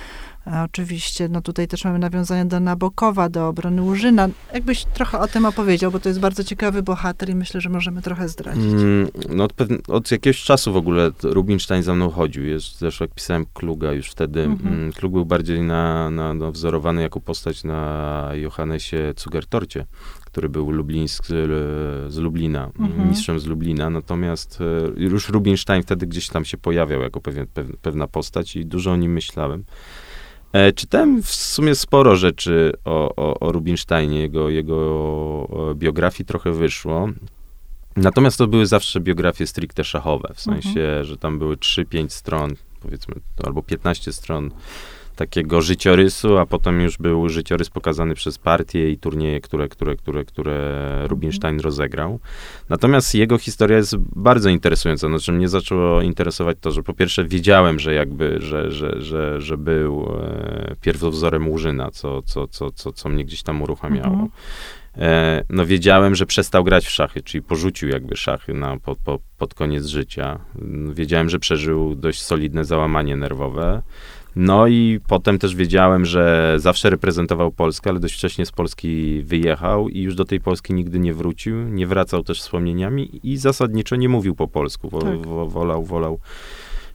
E, 0.52 0.62
Oczywiście, 0.62 1.28
no 1.28 1.40
tutaj 1.43 1.69
też 1.69 1.85
mamy 1.85 1.99
nawiązania 1.99 2.45
do 2.45 2.61
Nabokowa, 2.61 3.28
do 3.28 3.49
obrony 3.49 3.83
Łużyna. 3.83 4.28
Jakbyś 4.55 4.85
trochę 4.85 5.19
o 5.19 5.28
tym 5.28 5.45
opowiedział, 5.45 5.90
bo 5.90 6.00
to 6.00 6.09
jest 6.09 6.21
bardzo 6.21 6.45
ciekawy 6.45 6.83
bohater 6.83 7.28
i 7.31 7.35
myślę, 7.35 7.61
że 7.61 7.69
możemy 7.69 8.02
trochę 8.02 8.28
zdradzić. 8.28 8.64
Mm, 8.64 9.09
no 9.28 9.45
od, 9.45 9.52
od 9.88 10.11
jakiegoś 10.11 10.43
czasu 10.43 10.73
w 10.73 10.76
ogóle 10.76 11.11
Rubinstein 11.23 11.83
za 11.83 11.95
mną 11.95 12.11
chodził. 12.11 12.45
Jest, 12.45 12.78
zresztą 12.78 13.05
jak 13.05 13.14
pisałem 13.14 13.47
Kluga 13.55 13.93
już 13.93 14.11
wtedy, 14.11 14.43
Mhm. 14.43 14.75
mm, 14.75 14.93
Klug 14.93 15.12
był 15.12 15.26
bardziej 15.26 15.61
na, 15.62 16.11
na, 16.11 16.35
no, 16.35 16.52
wzorowany 16.52 17.02
jako 17.02 17.21
postać 17.21 17.64
na 17.64 18.31
Johannesie 18.35 18.97
Cugertorcie, 19.17 19.87
który 20.25 20.49
był 20.49 20.71
lublińsk, 20.71 21.26
z 22.09 22.17
Lublina, 22.17 22.71
Mhm. 22.78 23.09
mistrzem 23.09 23.40
z 23.40 23.47
Lublina. 23.47 23.90
Natomiast 23.90 24.59
e, 24.61 24.64
już 25.00 25.28
Rubinstein 25.28 25.83
wtedy 25.83 26.07
gdzieś 26.07 26.28
tam 26.28 26.45
się 26.45 26.57
pojawiał 26.59 27.02
jako 27.02 27.21
pewien, 27.21 27.47
pew, 27.47 27.67
pewna 27.83 28.07
postać 28.07 28.57
i 28.57 28.67
dużo 28.67 28.93
o 28.93 28.97
nim 28.97 29.12
myślałem. 29.12 29.64
E, 30.52 30.73
czytałem 30.73 31.23
w 31.23 31.31
sumie 31.31 31.75
sporo 31.75 32.17
rzeczy 32.17 32.73
o, 32.85 33.14
o, 33.17 33.40
o 33.40 33.52
Rubinsteinie, 33.52 34.21
jego, 34.21 34.49
jego 34.49 35.71
e, 35.71 35.75
biografii 35.75 36.26
trochę 36.26 36.52
wyszło. 36.52 37.09
Natomiast 37.97 38.38
to 38.38 38.47
były 38.47 38.67
zawsze 38.67 39.00
biografie 39.00 39.47
stricte 39.47 39.85
szachowe, 39.85 40.33
w 40.35 40.40
sensie, 40.40 40.81
mhm. 40.81 41.05
że 41.05 41.17
tam 41.17 41.38
były 41.38 41.57
3-5 41.57 42.09
stron, 42.09 42.50
powiedzmy, 42.81 43.14
albo 43.45 43.62
15 43.62 44.12
stron 44.12 44.50
takiego 45.18 45.62
życiorysu, 45.62 46.38
a 46.38 46.46
potem 46.46 46.80
już 46.80 46.98
był 46.98 47.28
życiorys 47.28 47.70
pokazany 47.70 48.14
przez 48.14 48.38
partię 48.38 48.90
i 48.90 48.98
turnieje, 48.98 49.40
które, 49.40 49.68
które, 49.68 49.96
które, 49.96 50.25
które 50.25 51.06
Rubinstein 51.08 51.54
mhm. 51.54 51.64
rozegrał. 51.64 52.20
Natomiast 52.68 53.14
jego 53.14 53.38
historia 53.38 53.76
jest 53.76 53.96
bardzo 53.96 54.48
interesująca. 54.50 55.08
Znaczy 55.08 55.32
mnie 55.32 55.48
zaczęło 55.48 56.02
interesować 56.02 56.56
to, 56.60 56.70
że 56.70 56.82
po 56.82 56.94
pierwsze 56.94 57.25
wiedziałem, 57.25 57.78
że 57.78 57.94
jakby, 57.94 58.40
że, 58.40 58.70
że, 58.70 59.02
że, 59.02 59.40
że 59.40 59.56
był 59.56 60.08
e, 60.22 60.75
pierwowzorem 60.80 61.48
Łużyna, 61.48 61.90
co, 61.90 62.22
co, 62.22 62.48
co, 62.48 62.70
co, 62.70 62.92
co 62.92 63.08
mnie 63.08 63.25
gdzieś 63.25 63.42
tam 63.42 63.62
uruchamiało. 63.62 64.12
Mhm. 64.12 64.28
E, 64.98 65.44
no 65.50 65.66
wiedziałem, 65.66 66.14
że 66.14 66.26
przestał 66.26 66.64
grać 66.64 66.87
w 66.87 66.90
szachy, 66.90 67.22
czyli 67.22 67.42
porzucił 67.42 67.88
jakby 67.88 68.16
szachy 68.16 68.54
na, 68.54 68.76
po, 68.76 68.96
po, 68.96 69.18
pod 69.38 69.54
koniec 69.54 69.87
życia. 69.87 70.38
Wiedziałem, 70.92 71.28
że 71.28 71.38
przeżył 71.38 71.94
dość 71.94 72.22
solidne 72.22 72.64
załamanie 72.64 73.16
nerwowe. 73.16 73.82
No 74.40 74.66
i 74.66 75.00
potem 75.07 75.38
też 75.38 75.54
wiedziałem, 75.54 76.04
że 76.04 76.54
zawsze 76.57 76.90
reprezentował 76.90 77.50
Polskę, 77.50 77.90
ale 77.90 78.00
dość 78.00 78.14
wcześnie 78.14 78.47
z 78.47 78.52
Polski 78.52 79.23
wyjechał 79.23 79.88
i 79.88 80.00
już 80.00 80.14
do 80.14 80.25
tej 80.25 80.40
Polski 80.40 80.75
nigdy 80.75 80.99
nie 80.99 81.14
wrócił. 81.14 81.68
Nie 81.68 81.87
wracał 81.87 82.25
też 82.25 82.40
wspomnieniami 82.40 83.21
i 83.23 83.37
zasadniczo 83.37 83.97
nie 83.97 84.09
mówił 84.09 84.35
po 84.35 84.49
polsku. 84.49 84.88
Wo, 84.88 85.02
tak. 85.02 85.26
wo, 85.26 85.47
wolał, 85.47 85.85
wolał, 85.85 86.18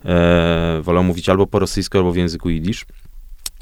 e, 0.06 0.80
wolał 0.84 1.04
mówić 1.04 1.30
albo 1.30 1.48
po 1.48 1.60
rosyjsku, 1.60 1.98
albo 1.98 2.12
w 2.12 2.16
języku 2.16 2.50
jidysz. 2.50 2.86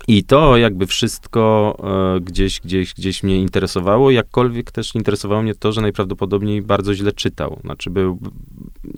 I 0.08 0.24
to 0.24 0.58
jakby 0.58 0.88
wszystko 0.88 1.76
e, 2.16 2.20
gdzieś, 2.20 2.62
gdzieś, 2.62 2.94
gdzieś 2.94 3.24
mnie 3.24 3.38
interesowało, 3.38 4.12
jakkolwiek 4.12 4.72
też 4.72 4.96
interesowało 4.96 5.42
mnie 5.42 5.56
to, 5.56 5.72
że 5.72 5.82
najprawdopodobniej 5.82 6.62
bardzo 6.62 6.94
źle 6.94 7.12
czytał. 7.12 7.60
Znaczy 7.64 7.90
był, 7.90 8.20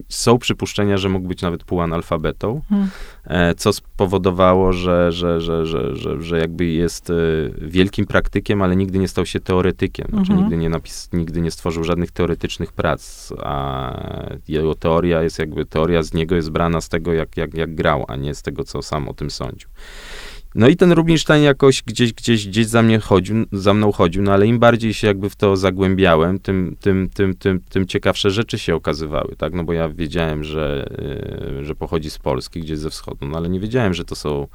są 0.10 0.38
przypuszczenia, 0.38 0.98
że 0.98 1.10
mógł 1.10 1.28
być 1.28 1.42
nawet 1.42 1.64
półanalfabetą, 1.64 2.62
hmm. 2.70 2.90
e, 3.26 3.56
co 3.56 3.74
spowodowało, 3.74 4.74
że, 4.74 5.12
że, 5.12 5.42
że, 5.42 5.66
że, 5.66 5.96
że, 5.96 6.22
że 6.22 6.40
jakby 6.40 6.66
jest 6.66 7.10
e, 7.10 7.14
wielkim 7.62 8.06
praktykiem, 8.06 8.62
ale 8.62 8.76
nigdy 8.76 9.00
nie 9.00 9.08
stał 9.08 9.26
się 9.26 9.40
teoretykiem. 9.40 10.08
Znaczy 10.10 10.28
hmm. 10.28 10.44
nigdy, 10.44 10.58
nie 10.58 10.70
napis, 10.70 11.10
nigdy 11.14 11.42
nie 11.42 11.52
stworzył 11.52 11.84
żadnych 11.84 12.12
teoretycznych 12.12 12.72
prac, 12.72 13.34
a 13.44 13.94
jego 14.48 14.76
teoria 14.76 15.24
jest 15.24 15.40
jakby, 15.40 15.66
teoria 15.66 16.04
z 16.04 16.14
niego 16.14 16.36
jest 16.36 16.50
brana 16.50 16.82
z 16.82 16.90
tego, 16.90 17.14
jak, 17.14 17.38
jak, 17.38 17.54
jak 17.54 17.76
grał, 17.76 18.06
a 18.08 18.16
nie 18.16 18.36
z 18.36 18.42
tego, 18.42 18.64
co 18.64 18.82
sam 18.82 19.10
o 19.10 19.14
tym 19.14 19.32
sądził. 19.32 19.70
No 20.56 20.68
i 20.68 20.76
ten 20.76 20.92
Rubinstein 20.92 21.44
jakoś 21.44 21.84
gdzieś, 21.84 22.14
gdzieś, 22.14 22.48
gdzieś 22.48 22.66
za, 22.66 22.82
mnie 22.82 23.00
chodził, 23.00 23.36
za 23.52 23.74
mną 23.74 23.92
chodził, 23.92 24.24
no 24.24 24.34
ale 24.34 24.48
im 24.48 24.60
bardziej 24.60 24.94
się 24.94 25.08
jakby 25.08 25.30
w 25.30 25.36
to 25.36 25.58
zagłębiałem, 25.58 26.40
tym, 26.40 26.76
tym, 26.80 27.10
tym, 27.14 27.36
tym, 27.36 27.60
tym 27.70 27.88
ciekawsze 27.88 28.32
rzeczy 28.32 28.60
się 28.60 28.76
okazywały, 28.76 29.36
tak? 29.38 29.54
No 29.54 29.64
bo 29.64 29.74
ja 29.74 29.90
wiedziałem, 29.90 30.44
że, 30.44 30.86
yy, 31.58 31.66
że 31.66 31.76
pochodzi 31.76 32.10
z 32.10 32.18
Polski, 32.18 32.62
gdzieś 32.62 32.78
ze 32.78 32.90
wschodu, 32.90 33.28
no 33.28 33.38
ale 33.38 33.50
nie 33.50 33.60
wiedziałem, 33.60 33.94
że 33.94 34.06
to 34.06 34.16
są 34.16 34.48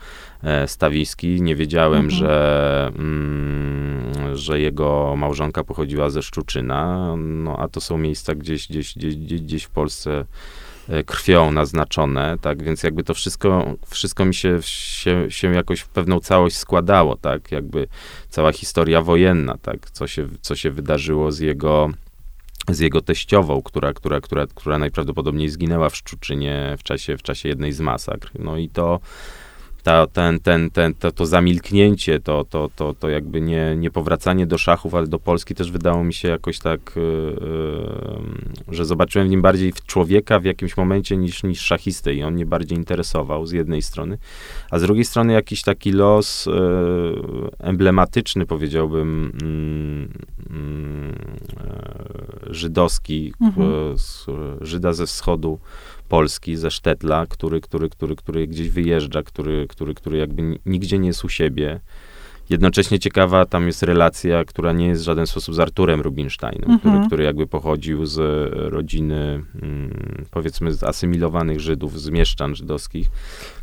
e, 0.42 0.68
stawiski, 0.68 1.42
nie 1.42 1.56
wiedziałem, 1.56 2.04
mhm. 2.04 2.10
że, 2.10 2.92
mm, 2.98 4.36
że 4.36 4.60
jego 4.60 5.14
małżonka 5.16 5.64
pochodziła 5.64 6.10
ze 6.10 6.22
Szczuczyna, 6.22 7.14
no 7.16 7.56
a 7.58 7.68
to 7.68 7.80
są 7.80 7.98
miejsca 7.98 8.34
gdzieś, 8.34 8.68
gdzieś, 8.68 8.96
gdzieś, 8.96 9.16
gdzieś, 9.16 9.64
w 9.64 9.70
Polsce 9.70 10.10
E, 10.10 10.67
krwią 11.06 11.52
naznaczone, 11.52 12.36
tak, 12.40 12.62
więc 12.62 12.82
jakby 12.82 13.04
to 13.04 13.14
wszystko, 13.14 13.74
wszystko 13.86 14.24
mi 14.24 14.34
się, 14.34 14.58
się, 14.62 15.30
się 15.30 15.54
jakoś 15.54 15.80
w 15.80 15.88
pewną 15.88 16.20
całość 16.20 16.56
składało, 16.56 17.16
tak, 17.16 17.52
jakby 17.52 17.88
cała 18.28 18.52
historia 18.52 19.02
wojenna, 19.02 19.58
tak, 19.62 19.90
co 19.90 20.06
się, 20.06 20.28
co 20.40 20.56
się 20.56 20.70
wydarzyło 20.70 21.32
z 21.32 21.38
jego 21.38 21.90
z 22.68 22.78
jego 22.78 23.00
teściową, 23.00 23.62
która, 23.62 23.92
która, 23.92 24.20
która, 24.20 24.46
która 24.46 24.78
najprawdopodobniej 24.78 25.48
zginęła 25.48 25.90
w 25.90 25.96
Szczuczynie 25.96 26.76
w 26.78 26.82
czasie, 26.82 27.16
w 27.16 27.22
czasie 27.22 27.48
jednej 27.48 27.72
z 27.72 27.80
masakr. 27.80 28.30
No 28.38 28.56
i 28.56 28.68
to, 28.68 29.00
ta, 29.88 30.06
ten, 30.06 30.40
ten, 30.40 30.70
ten, 30.70 30.94
to, 30.94 31.12
to 31.12 31.26
zamilknięcie, 31.26 32.20
to, 32.20 32.44
to, 32.44 32.70
to, 32.76 32.94
to 32.94 33.08
jakby 33.08 33.40
nie, 33.40 33.76
nie 33.76 33.90
powracanie 33.90 34.46
do 34.46 34.58
szachów, 34.58 34.94
ale 34.94 35.06
do 35.06 35.18
Polski 35.18 35.54
też 35.54 35.70
wydało 35.70 36.04
mi 36.04 36.14
się 36.14 36.28
jakoś 36.28 36.58
tak, 36.58 36.92
yy, 36.96 37.36
yy, 38.68 38.74
że 38.74 38.84
zobaczyłem 38.84 39.28
w 39.28 39.30
nim 39.30 39.42
bardziej 39.42 39.72
w 39.72 39.86
człowieka 39.86 40.40
w 40.40 40.44
jakimś 40.44 40.76
momencie 40.76 41.16
niż, 41.16 41.42
niż 41.42 41.60
szachistę 41.60 42.14
i 42.14 42.22
on 42.22 42.34
mnie 42.34 42.46
bardziej 42.46 42.78
interesował 42.78 43.46
z 43.46 43.52
jednej 43.52 43.82
strony, 43.82 44.18
a 44.70 44.78
z 44.78 44.82
drugiej 44.82 45.04
strony 45.04 45.32
jakiś 45.32 45.62
taki 45.62 45.92
los 45.92 46.46
yy, 46.46 46.52
emblematyczny, 47.58 48.46
powiedziałbym, 48.46 49.32
mm, 49.42 50.12
mm, 50.50 51.14
żydowski, 52.50 53.32
mhm. 53.40 53.96
Żyda 54.60 54.92
ze 54.92 55.06
wschodu, 55.06 55.58
Polski, 56.08 56.56
ze 56.56 56.70
Sztetla, 56.70 57.26
który, 57.26 57.60
który, 57.60 57.88
który, 57.88 58.16
który 58.16 58.46
gdzieś 58.46 58.68
wyjeżdża, 58.68 59.22
który, 59.22 59.66
który, 59.68 59.94
który 59.94 60.18
jakby 60.18 60.58
nigdzie 60.66 60.98
nie 60.98 61.06
jest 61.06 61.24
u 61.24 61.28
siebie. 61.28 61.80
Jednocześnie 62.50 62.98
ciekawa 62.98 63.46
tam 63.46 63.66
jest 63.66 63.82
relacja, 63.82 64.44
która 64.44 64.72
nie 64.72 64.86
jest 64.86 65.02
w 65.02 65.04
żaden 65.04 65.26
sposób 65.26 65.54
z 65.54 65.60
Arturem 65.60 66.00
Rubinsteinem, 66.00 66.70
mhm. 66.70 66.78
który, 66.78 67.06
który 67.06 67.24
jakby 67.24 67.46
pochodził 67.46 68.06
z 68.06 68.18
rodziny, 68.72 69.44
mm, 69.62 70.24
powiedzmy, 70.30 70.70
asymilowanych 70.82 71.60
Żydów, 71.60 72.00
z 72.00 72.10
mieszczan 72.10 72.54
żydowskich, 72.54 73.08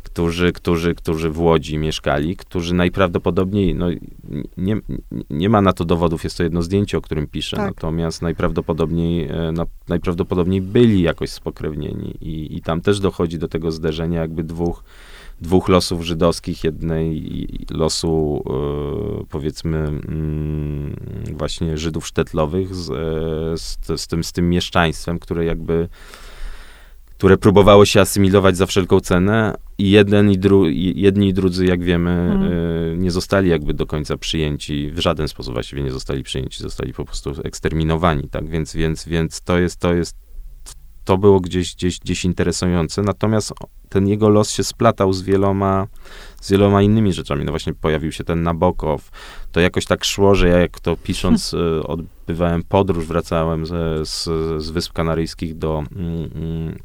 którzy, 0.02 0.52
którzy, 0.52 0.94
którzy 0.94 1.30
w 1.30 1.40
Łodzi 1.40 1.78
mieszkali, 1.78 2.36
którzy 2.36 2.74
najprawdopodobniej, 2.74 3.74
no 3.74 3.86
nie, 4.56 4.76
nie 5.30 5.48
ma 5.48 5.60
na 5.62 5.72
to 5.72 5.84
dowodów, 5.84 6.24
jest 6.24 6.36
to 6.36 6.42
jedno 6.42 6.62
zdjęcie, 6.62 6.98
o 6.98 7.00
którym 7.00 7.26
piszę, 7.26 7.56
tak. 7.56 7.66
natomiast 7.66 8.22
najprawdopodobniej, 8.22 9.28
e, 9.28 9.52
na, 9.52 9.66
najprawdopodobniej 9.88 10.60
byli 10.60 11.02
jakoś 11.02 11.30
spokrewnieni 11.30 12.16
i, 12.20 12.56
i 12.56 12.62
tam 12.62 12.80
też 12.80 13.00
dochodzi 13.00 13.38
do 13.38 13.48
tego 13.48 13.72
zderzenia 13.72 14.20
jakby 14.20 14.44
dwóch 14.44 14.84
dwóch 15.40 15.68
losów 15.68 16.02
żydowskich, 16.02 16.64
jednej 16.64 17.48
losu 17.70 18.42
e, 18.46 19.24
powiedzmy 19.28 19.78
mm, 19.78 20.96
właśnie 21.32 21.78
Żydów 21.78 22.06
sztetlowych 22.06 22.74
z, 22.74 22.90
e, 22.90 23.58
z, 23.58 24.00
z, 24.00 24.06
tym, 24.06 24.24
z 24.24 24.32
tym 24.32 24.50
mieszczaństwem, 24.50 25.18
które 25.18 25.44
jakby 25.44 25.88
które 27.16 27.38
próbowało 27.38 27.84
się 27.84 28.00
asymilować 28.00 28.56
za 28.56 28.66
wszelką 28.66 29.00
cenę 29.00 29.54
i 29.78 29.90
jeden 29.90 30.30
i 30.30 30.38
dru, 30.38 30.68
jedni 30.70 31.28
i 31.28 31.34
drudzy, 31.34 31.66
jak 31.66 31.82
wiemy, 31.82 32.38
y, 32.94 32.96
nie 32.96 33.10
zostali 33.10 33.50
jakby 33.50 33.74
do 33.74 33.86
końca 33.86 34.16
przyjęci, 34.16 34.90
w 34.90 34.98
żaden 34.98 35.28
sposób 35.28 35.54
właściwie 35.54 35.82
nie 35.82 35.92
zostali 35.92 36.22
przyjęci, 36.22 36.62
zostali 36.62 36.92
po 36.92 37.04
prostu 37.04 37.34
eksterminowani, 37.44 38.28
tak, 38.30 38.48
więc, 38.48 38.76
więc, 38.76 39.08
więc 39.08 39.40
to 39.40 39.58
jest, 39.58 39.80
to 39.80 39.94
jest, 39.94 40.16
to 41.06 41.18
było 41.18 41.40
gdzieś, 41.40 41.74
gdzieś, 41.74 41.98
gdzieś 41.98 42.24
interesujące, 42.24 43.02
natomiast 43.02 43.52
ten 43.88 44.08
jego 44.08 44.28
los 44.28 44.50
się 44.50 44.64
splatał 44.64 45.12
z 45.12 45.22
wieloma, 45.22 45.86
z 46.40 46.50
wieloma 46.50 46.82
innymi 46.82 47.12
rzeczami, 47.12 47.44
no 47.44 47.52
właśnie 47.52 47.74
pojawił 47.74 48.12
się 48.12 48.24
ten 48.24 48.42
Nabokow, 48.42 49.10
to 49.52 49.60
jakoś 49.60 49.84
tak 49.84 50.04
szło, 50.04 50.34
że 50.34 50.48
ja 50.48 50.58
jak 50.58 50.80
to 50.80 50.96
pisząc, 50.96 51.50
hmm. 51.50 51.82
odbywałem 51.94 52.62
podróż, 52.62 53.06
wracałem 53.06 53.66
z, 53.66 54.08
z, 54.08 54.24
z 54.62 54.70
Wysp 54.70 54.92
Kanaryjskich 54.92 55.58
do, 55.58 55.84
mm, 55.96 56.30
mm 56.34 56.78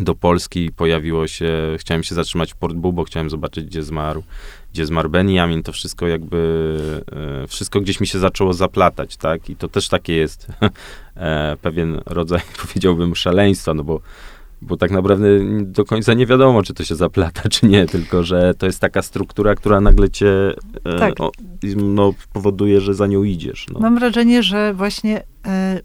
do 0.00 0.14
Polski 0.14 0.70
pojawiło 0.76 1.26
się, 1.26 1.76
chciałem 1.78 2.02
się 2.02 2.14
zatrzymać 2.14 2.52
w 2.52 2.56
Port 2.56 2.76
Bull, 2.76 2.92
bo 2.92 3.04
chciałem 3.04 3.30
zobaczyć, 3.30 3.64
gdzie 3.64 3.82
zmarł, 3.82 4.22
gdzie 4.72 4.86
zmarł 4.86 5.10
Benjamin, 5.10 5.62
to 5.62 5.72
wszystko 5.72 6.06
jakby, 6.06 6.76
e, 7.42 7.46
wszystko 7.46 7.80
gdzieś 7.80 8.00
mi 8.00 8.06
się 8.06 8.18
zaczęło 8.18 8.52
zaplatać, 8.52 9.16
tak, 9.16 9.50
i 9.50 9.56
to 9.56 9.68
też 9.68 9.88
takie 9.88 10.14
jest 10.14 10.46
e, 11.16 11.56
pewien 11.62 12.00
rodzaj, 12.06 12.40
powiedziałbym, 12.66 13.16
szaleństwa, 13.16 13.74
no 13.74 13.84
bo 13.84 14.00
bo 14.62 14.76
tak 14.76 14.90
naprawdę 14.90 15.26
do 15.62 15.84
końca 15.84 16.14
nie 16.14 16.26
wiadomo, 16.26 16.62
czy 16.62 16.74
to 16.74 16.84
się 16.84 16.94
zaplata, 16.94 17.48
czy 17.48 17.66
nie, 17.66 17.86
tylko 17.86 18.22
że 18.22 18.54
to 18.54 18.66
jest 18.66 18.80
taka 18.80 19.02
struktura, 19.02 19.54
która 19.54 19.80
nagle 19.80 20.10
cię 20.10 20.54
e, 20.84 20.98
tak. 20.98 21.20
o, 21.20 21.30
no, 21.76 22.14
powoduje, 22.32 22.80
że 22.80 22.94
za 22.94 23.06
nią 23.06 23.22
idziesz. 23.22 23.66
No. 23.72 23.80
Mam 23.80 23.98
wrażenie, 23.98 24.42
że 24.42 24.74
właśnie 24.74 25.22
e, 25.46 25.80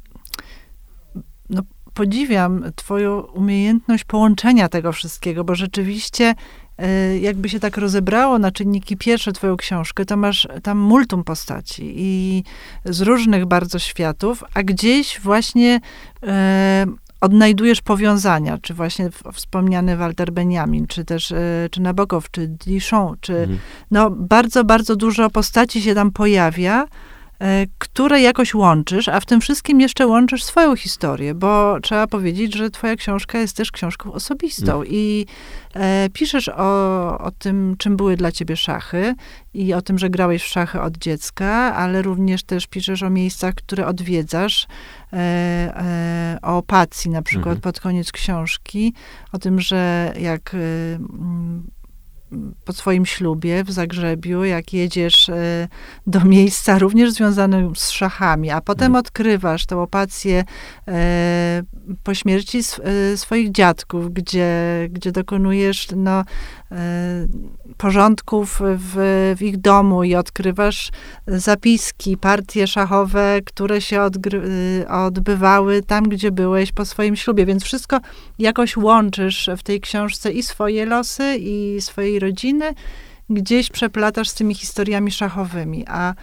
podziwiam 1.94 2.64
Twoją 2.76 3.22
umiejętność 3.22 4.04
połączenia 4.04 4.70
tego 4.70 4.92
wszystkiego, 4.92 5.44
bo 5.44 5.56
rzeczywiście 5.56 6.36
e, 6.78 7.18
jakby 7.18 7.50
się 7.50 7.60
tak 7.60 7.78
rozebrało 7.78 8.40
na 8.40 8.52
czynniki 8.52 8.98
pierwsze 8.98 9.32
twoją 9.32 9.58
książkę, 9.58 10.06
to 10.06 10.18
masz 10.18 10.48
tam 10.64 10.78
multum 10.78 11.24
postaci 11.24 11.94
i 11.96 12.44
z 12.86 13.02
różnych 13.02 13.46
bardzo 13.46 13.80
światów, 13.80 14.44
a 14.54 14.64
gdzieś 14.64 15.20
właśnie 15.20 15.80
e, 16.24 16.86
odnajdujesz 17.22 17.82
powiązania, 17.82 18.58
czy 18.58 18.74
właśnie 18.74 19.10
wspomniany 19.34 19.98
Walter 19.98 20.32
Benjamin, 20.32 20.88
czy 20.88 21.06
też 21.06 21.32
e, 21.32 21.68
czy 21.72 21.82
Nabokow, 21.82 22.32
czy 22.32 22.48
Dichon, 22.48 23.16
czy 23.22 23.38
mhm. 23.38 23.60
no 23.92 24.10
bardzo, 24.10 24.64
bardzo 24.64 24.96
dużo 24.96 25.30
postaci 25.30 25.82
się 25.82 25.96
tam 25.96 26.12
pojawia, 26.12 26.88
które 27.78 28.22
jakoś 28.22 28.54
łączysz, 28.54 29.08
a 29.08 29.20
w 29.20 29.26
tym 29.26 29.42
wszystkim 29.42 29.82
jeszcze 29.82 30.08
łączysz 30.08 30.44
swoją 30.44 30.76
historię, 30.76 31.34
bo 31.34 31.78
trzeba 31.82 32.08
powiedzieć, 32.08 32.56
że 32.56 32.70
twoja 32.70 32.96
książka 32.96 33.40
jest 33.40 33.58
też 33.58 33.72
książką 33.72 34.14
osobistą 34.14 34.76
Mm. 34.76 34.88
i 34.90 35.26
e, 35.74 36.10
piszesz 36.14 36.50
o, 36.50 37.18
o 37.20 37.32
tym, 37.32 37.76
czym 37.78 37.98
były 37.98 38.18
dla 38.18 38.32
ciebie 38.32 38.58
szachy 38.58 39.16
i 39.54 39.74
o 39.74 39.82
tym, 39.82 40.00
że 40.00 40.10
grałeś 40.10 40.44
w 40.44 40.48
szachy 40.48 40.82
od 40.82 40.98
dziecka, 40.98 41.76
ale 41.76 42.02
również 42.02 42.44
też 42.44 42.68
piszesz 42.68 43.04
o 43.04 43.10
miejscach, 43.10 43.56
które 43.56 43.88
odwiedzasz, 43.88 44.68
e, 45.14 45.18
e, 45.18 46.38
o 46.42 46.58
opacji 46.58 47.12
na 47.12 47.22
przykład 47.22 47.56
Mhm. 47.58 47.62
pod 47.62 47.80
koniec 47.80 48.12
książki, 48.12 48.94
o 49.32 49.40
tym, 49.40 49.60
że 49.62 50.14
jak 50.20 50.54
e, 50.54 50.58
mm, 50.96 51.68
po 52.66 52.74
swoim 52.74 53.06
ślubie 53.06 53.64
w 53.64 53.72
Zagrzebiu, 53.72 54.44
jak 54.44 54.74
jedziesz 54.74 55.30
e, 55.30 55.68
do 56.08 56.26
miejsca 56.26 56.80
również 56.80 57.12
związanym 57.12 57.76
z 57.76 57.90
szachami, 57.90 58.50
a 58.50 58.62
potem 58.62 58.86
Mhm. 58.86 59.00
odkrywasz 59.00 59.66
tę 59.66 59.78
opację 59.78 60.44
e, 60.88 61.64
po 62.04 62.14
śmierci 62.14 62.60
e, 62.60 63.18
swoich 63.18 63.52
dziadków, 63.52 64.14
gdzie, 64.14 64.50
gdzie 64.92 65.12
dokonujesz 65.12 65.88
no, 65.96 66.24
porządków 67.78 68.62
w, 68.64 68.96
w 69.38 69.42
ich 69.42 69.58
domu 69.58 70.04
i 70.04 70.16
odkrywasz 70.16 70.92
zapiski, 71.28 72.18
partie 72.18 72.68
szachowe, 72.68 73.40
które 73.46 73.82
się 73.82 74.02
odbywały 74.90 75.84
tam, 75.84 76.10
gdzie 76.10 76.32
byłeś 76.32 76.72
po 76.72 76.86
swoim 76.86 77.16
ślubie, 77.16 77.46
więc 77.46 77.64
wszystko 77.64 78.00
jakoś 78.40 78.78
łączysz 78.78 79.50
w 79.58 79.64
tej 79.64 79.82
książce 79.82 80.32
i 80.32 80.44
swoje 80.44 80.86
losy, 80.86 81.38
i 81.40 81.82
swojej 81.82 82.20
rodziny, 82.22 82.74
gdzieś 83.30 83.70
przeplatasz 83.70 84.30
z 84.30 84.34
tymi 84.34 84.56
historiami 84.56 85.12
szachowymi, 85.12 85.86
a 85.88 86.14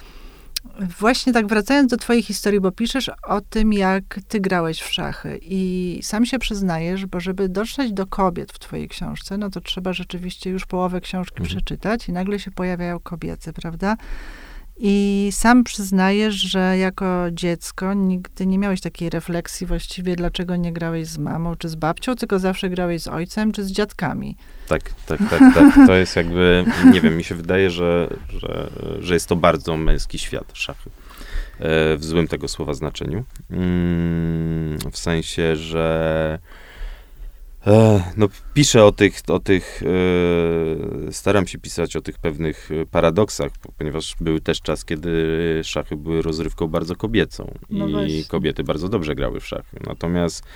Właśnie 0.98 1.32
tak 1.32 1.46
wracając 1.46 1.90
do 1.90 1.96
twojej 1.96 2.22
historii, 2.22 2.60
bo 2.60 2.72
piszesz 2.72 3.10
o 3.22 3.40
tym, 3.40 3.72
jak 3.72 4.20
ty 4.28 4.40
grałeś 4.40 4.80
w 4.80 4.92
szachy 4.92 5.38
i 5.42 5.98
sam 6.02 6.26
się 6.26 6.38
przyznajesz, 6.38 7.06
bo 7.06 7.20
żeby 7.20 7.48
dotrzeć 7.48 7.92
do 7.92 8.06
kobiet 8.06 8.52
w 8.52 8.58
twojej 8.58 8.88
książce, 8.88 9.38
no 9.38 9.50
to 9.50 9.60
trzeba 9.60 9.92
rzeczywiście 9.92 10.50
już 10.50 10.66
połowę 10.66 11.00
książki 11.00 11.40
Mhm. 11.40 11.48
przeczytać 11.48 12.08
i 12.08 12.12
nagle 12.12 12.38
się 12.38 12.50
pojawiają 12.50 13.00
kobiety, 13.00 13.52
prawda? 13.52 13.96
I 14.80 15.28
sam 15.32 15.64
przyznajesz, 15.64 16.34
że 16.34 16.78
jako 16.78 17.26
dziecko 17.32 17.94
nigdy 17.94 18.46
nie 18.46 18.58
miałeś 18.58 18.80
takiej 18.80 19.10
refleksji 19.10 19.66
właściwie, 19.66 20.16
dlaczego 20.16 20.56
nie 20.56 20.72
grałeś 20.72 21.06
z 21.08 21.18
mamą 21.18 21.56
czy 21.56 21.68
z 21.68 21.74
babcią, 21.74 22.14
tylko 22.16 22.38
zawsze 22.38 22.70
grałeś 22.70 23.02
z 23.02 23.08
ojcem 23.08 23.52
czy 23.52 23.64
z 23.64 23.72
dziadkami. 23.72 24.36
Tak, 24.68 24.82
tak, 25.06 25.20
tak, 25.30 25.40
tak. 25.54 25.86
To 25.86 25.94
jest 25.94 26.16
jakby, 26.16 26.64
nie 26.92 27.00
wiem, 27.00 27.16
mi 27.16 27.24
się 27.24 27.34
wydaje, 27.34 27.70
że, 27.70 28.08
że, 28.28 28.70
że 29.00 29.14
jest 29.14 29.26
to 29.28 29.36
bardzo 29.36 29.76
męski 29.76 30.18
świat, 30.18 30.50
szachy. 30.54 30.90
E, 31.60 31.96
W 31.96 32.04
złym 32.04 32.28
tego 32.28 32.48
słowa 32.48 32.74
znaczeniu. 32.74 33.24
Mm, 33.50 34.78
W 34.92 34.98
sensie, 34.98 35.56
że 35.56 36.38
no, 38.16 38.28
piszę 38.54 38.84
o 38.84 38.92
tych, 38.92 39.20
o 39.28 39.38
tych 39.40 39.82
e, 41.08 41.12
staram 41.12 41.46
się 41.46 41.58
pisać 41.58 41.96
o 41.96 42.00
tych 42.00 42.18
pewnych 42.18 42.70
e, 42.82 42.86
paradoksach, 42.86 43.52
po- 43.62 43.72
ponieważ 43.72 44.16
był 44.20 44.40
też 44.40 44.60
czas, 44.60 44.84
kiedy 44.84 45.10
szachy 45.64 45.96
były 45.96 46.22
rozrywką 46.22 46.66
bardzo 46.66 46.96
kobiecą 46.96 47.54
No 47.70 47.88
i 47.88 47.92
właśnie. 47.92 48.24
kobiety 48.24 48.64
bardzo 48.64 48.88
dobrze 48.88 49.14
grały 49.14 49.40
w 49.40 49.46
szachy. 49.46 49.76
Natomiast 49.86 50.42
e, 50.44 50.48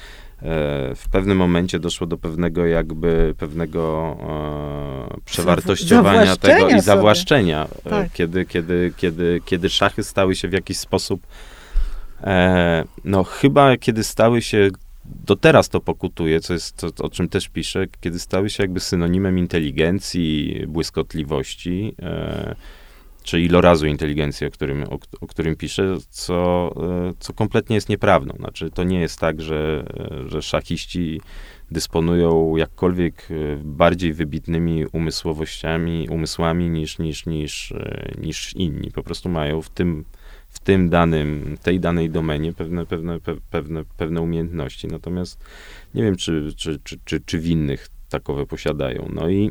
w 0.95 1.09
pewnym 1.13 1.37
momencie 1.39 1.79
doszło 1.79 2.07
do 2.07 2.19
pewnego 2.19 2.67
jakby 2.67 3.35
pewnego 3.39 4.17
e, 5.11 5.21
przewartościowania 5.25 6.37
tego 6.37 6.69
i 6.69 6.81
zawłaszczenia, 6.81 7.69
e, 7.85 7.91
Tak. 7.91 8.13
kiedy, 8.13 8.45
kiedy, 8.45 8.93
kiedy, 8.97 9.41
kiedy 9.45 9.71
szachy 9.71 10.05
stały 10.05 10.35
się 10.37 10.49
w 10.49 10.53
jakiś 10.53 10.79
sposób 10.79 11.27
e, 12.21 12.85
no 13.05 13.25
chyba 13.25 13.77
kiedy 13.77 14.05
stały 14.05 14.43
się 14.43 14.71
do 15.27 15.37
teraz 15.37 15.69
to 15.69 15.81
pokutuje, 15.81 16.41
co 16.41 16.53
jest 16.53 16.77
to, 16.77 17.05
o 17.05 17.11
czym 17.11 17.29
też 17.29 17.49
piszę, 17.49 17.87
kiedy 18.01 18.19
stały 18.19 18.51
się 18.51 18.63
jakby 18.63 18.81
synonimem 18.81 19.39
inteligencji, 19.39 20.65
błyskotliwości, 20.69 21.95
e, 22.03 22.55
czy 23.23 23.41
ilorazu 23.41 23.87
inteligencji, 23.87 24.47
o 24.47 24.51
którym, 24.51 24.83
o, 24.83 24.99
o 25.21 25.27
którym 25.27 25.57
piszę, 25.57 25.97
co, 26.11 26.71
e, 27.09 27.13
co 27.19 27.33
kompletnie 27.33 27.75
jest 27.75 27.89
nieprawdą. 27.89 28.35
Znaczy, 28.37 28.71
to 28.71 28.85
nie 28.85 29.01
jest 29.01 29.21
tak, 29.21 29.41
że, 29.41 29.85
e, 30.25 30.29
że 30.29 30.43
szachiści 30.43 31.21
dysponują 31.71 32.57
jakkolwiek 32.57 33.29
e, 33.31 33.35
bardziej 33.65 34.13
wybitnymi 34.13 34.87
umysłowościami, 34.87 36.09
umysłami 36.11 36.71
niż, 36.71 36.99
niż, 36.99 37.27
niż, 37.27 37.75
niż 38.19 38.55
inni. 38.57 38.91
Po 38.91 39.03
prostu 39.03 39.29
mają 39.29 39.63
w 39.63 39.71
tym, 39.71 40.05
w 40.53 40.61
tym 40.61 40.89
danym, 40.89 41.57
tej 41.63 41.81
danej 41.81 42.11
domenie 42.11 42.53
pewne, 42.53 42.87
pewne, 42.87 43.19
pe- 43.19 43.41
pewne, 43.51 43.85
pewne 43.97 44.21
umiejętności. 44.21 44.87
Natomiast 44.87 45.45
nie 45.95 46.03
wiem, 46.03 46.17
czy, 46.17 46.53
czy, 46.57 46.79
czy, 46.85 46.99
czy, 47.05 47.21
czy 47.21 47.39
w 47.39 47.47
innych 47.47 47.89
takowe 48.09 48.47
posiadają. 48.47 49.09
No 49.15 49.29
i, 49.31 49.51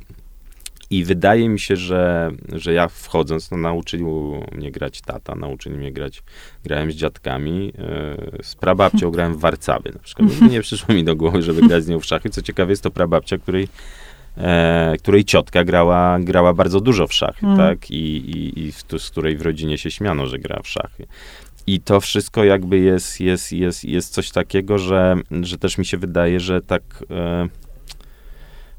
i 0.89 1.03
wydaje 1.03 1.49
mi 1.49 1.59
się, 1.59 1.75
że, 1.75 2.31
że 2.53 2.73
ja 2.73 2.87
wchodząc, 2.87 3.51
no, 3.51 3.57
nauczył 3.57 4.33
mnie 4.51 4.71
grać 4.71 5.01
tata, 5.01 5.35
nauczyli 5.35 5.77
mnie 5.77 5.91
grać, 5.91 6.23
grałem 6.63 6.91
z 6.91 6.95
dziadkami, 6.95 7.73
e, 7.77 8.43
z 8.43 8.55
prababcią 8.55 9.11
grałem 9.11 9.33
w 9.33 9.39
warcaby 9.39 9.91
na 9.91 9.99
przykład. 9.99 10.29
Nie 10.51 10.61
przyszło 10.61 10.95
mi 10.95 11.03
do 11.03 11.15
głowy, 11.15 11.41
żeby 11.41 11.61
grać 11.61 11.83
z 11.83 11.87
nią 11.87 11.99
w 11.99 12.05
szachy. 12.05 12.29
Co 12.29 12.41
ciekawe, 12.41 12.71
jest 12.71 12.83
to 12.83 12.91
prababcia, 12.91 13.37
której 13.37 13.67
e, 14.37 14.95
której 14.99 15.25
ciotka 15.25 15.63
grała, 15.63 16.19
grała 16.19 16.53
bardzo 16.53 16.81
dużo 16.81 17.07
w 17.07 17.13
szachy, 17.13 17.45
Mm. 17.45 17.57
tak? 17.57 17.91
I, 17.91 18.17
i, 18.17 18.59
i 18.59 18.71
w, 18.71 18.83
z 18.97 19.09
której 19.09 19.37
w 19.37 19.41
rodzinie 19.41 19.77
się 19.77 19.91
śmiano, 19.91 20.27
że 20.27 20.39
gra 20.39 20.61
w 20.63 20.67
szachy. 20.67 21.05
I 21.67 21.79
to 21.81 21.99
wszystko 22.01 22.43
jakby 22.43 22.79
jest, 22.79 23.19
jest, 23.19 23.51
jest, 23.53 23.85
jest 23.85 24.13
coś 24.13 24.31
takiego, 24.31 24.77
że, 24.77 25.15
że 25.41 25.57
też 25.57 25.77
mi 25.77 25.85
się 25.85 25.97
wydaje, 25.97 26.39
że 26.39 26.61
tak 26.61 26.81
e, 27.11 27.47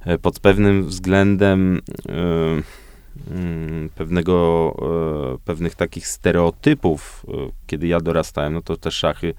e, 0.05 0.19
pod 0.19 0.41
pewnym 0.41 0.85
względem 0.87 1.81
e, 2.09 2.13
mm, 3.31 3.89
pewnego, 3.95 4.75
e, 5.35 5.39
pewnych 5.45 5.75
takich 5.75 6.07
stereotypów, 6.07 7.27
e, 7.29 7.33
kiedy 7.67 7.87
ja 7.87 8.01
dorastałem, 8.01 8.53
no 8.53 8.63
to 8.63 8.77
te 8.77 8.91
szachy 8.91 9.35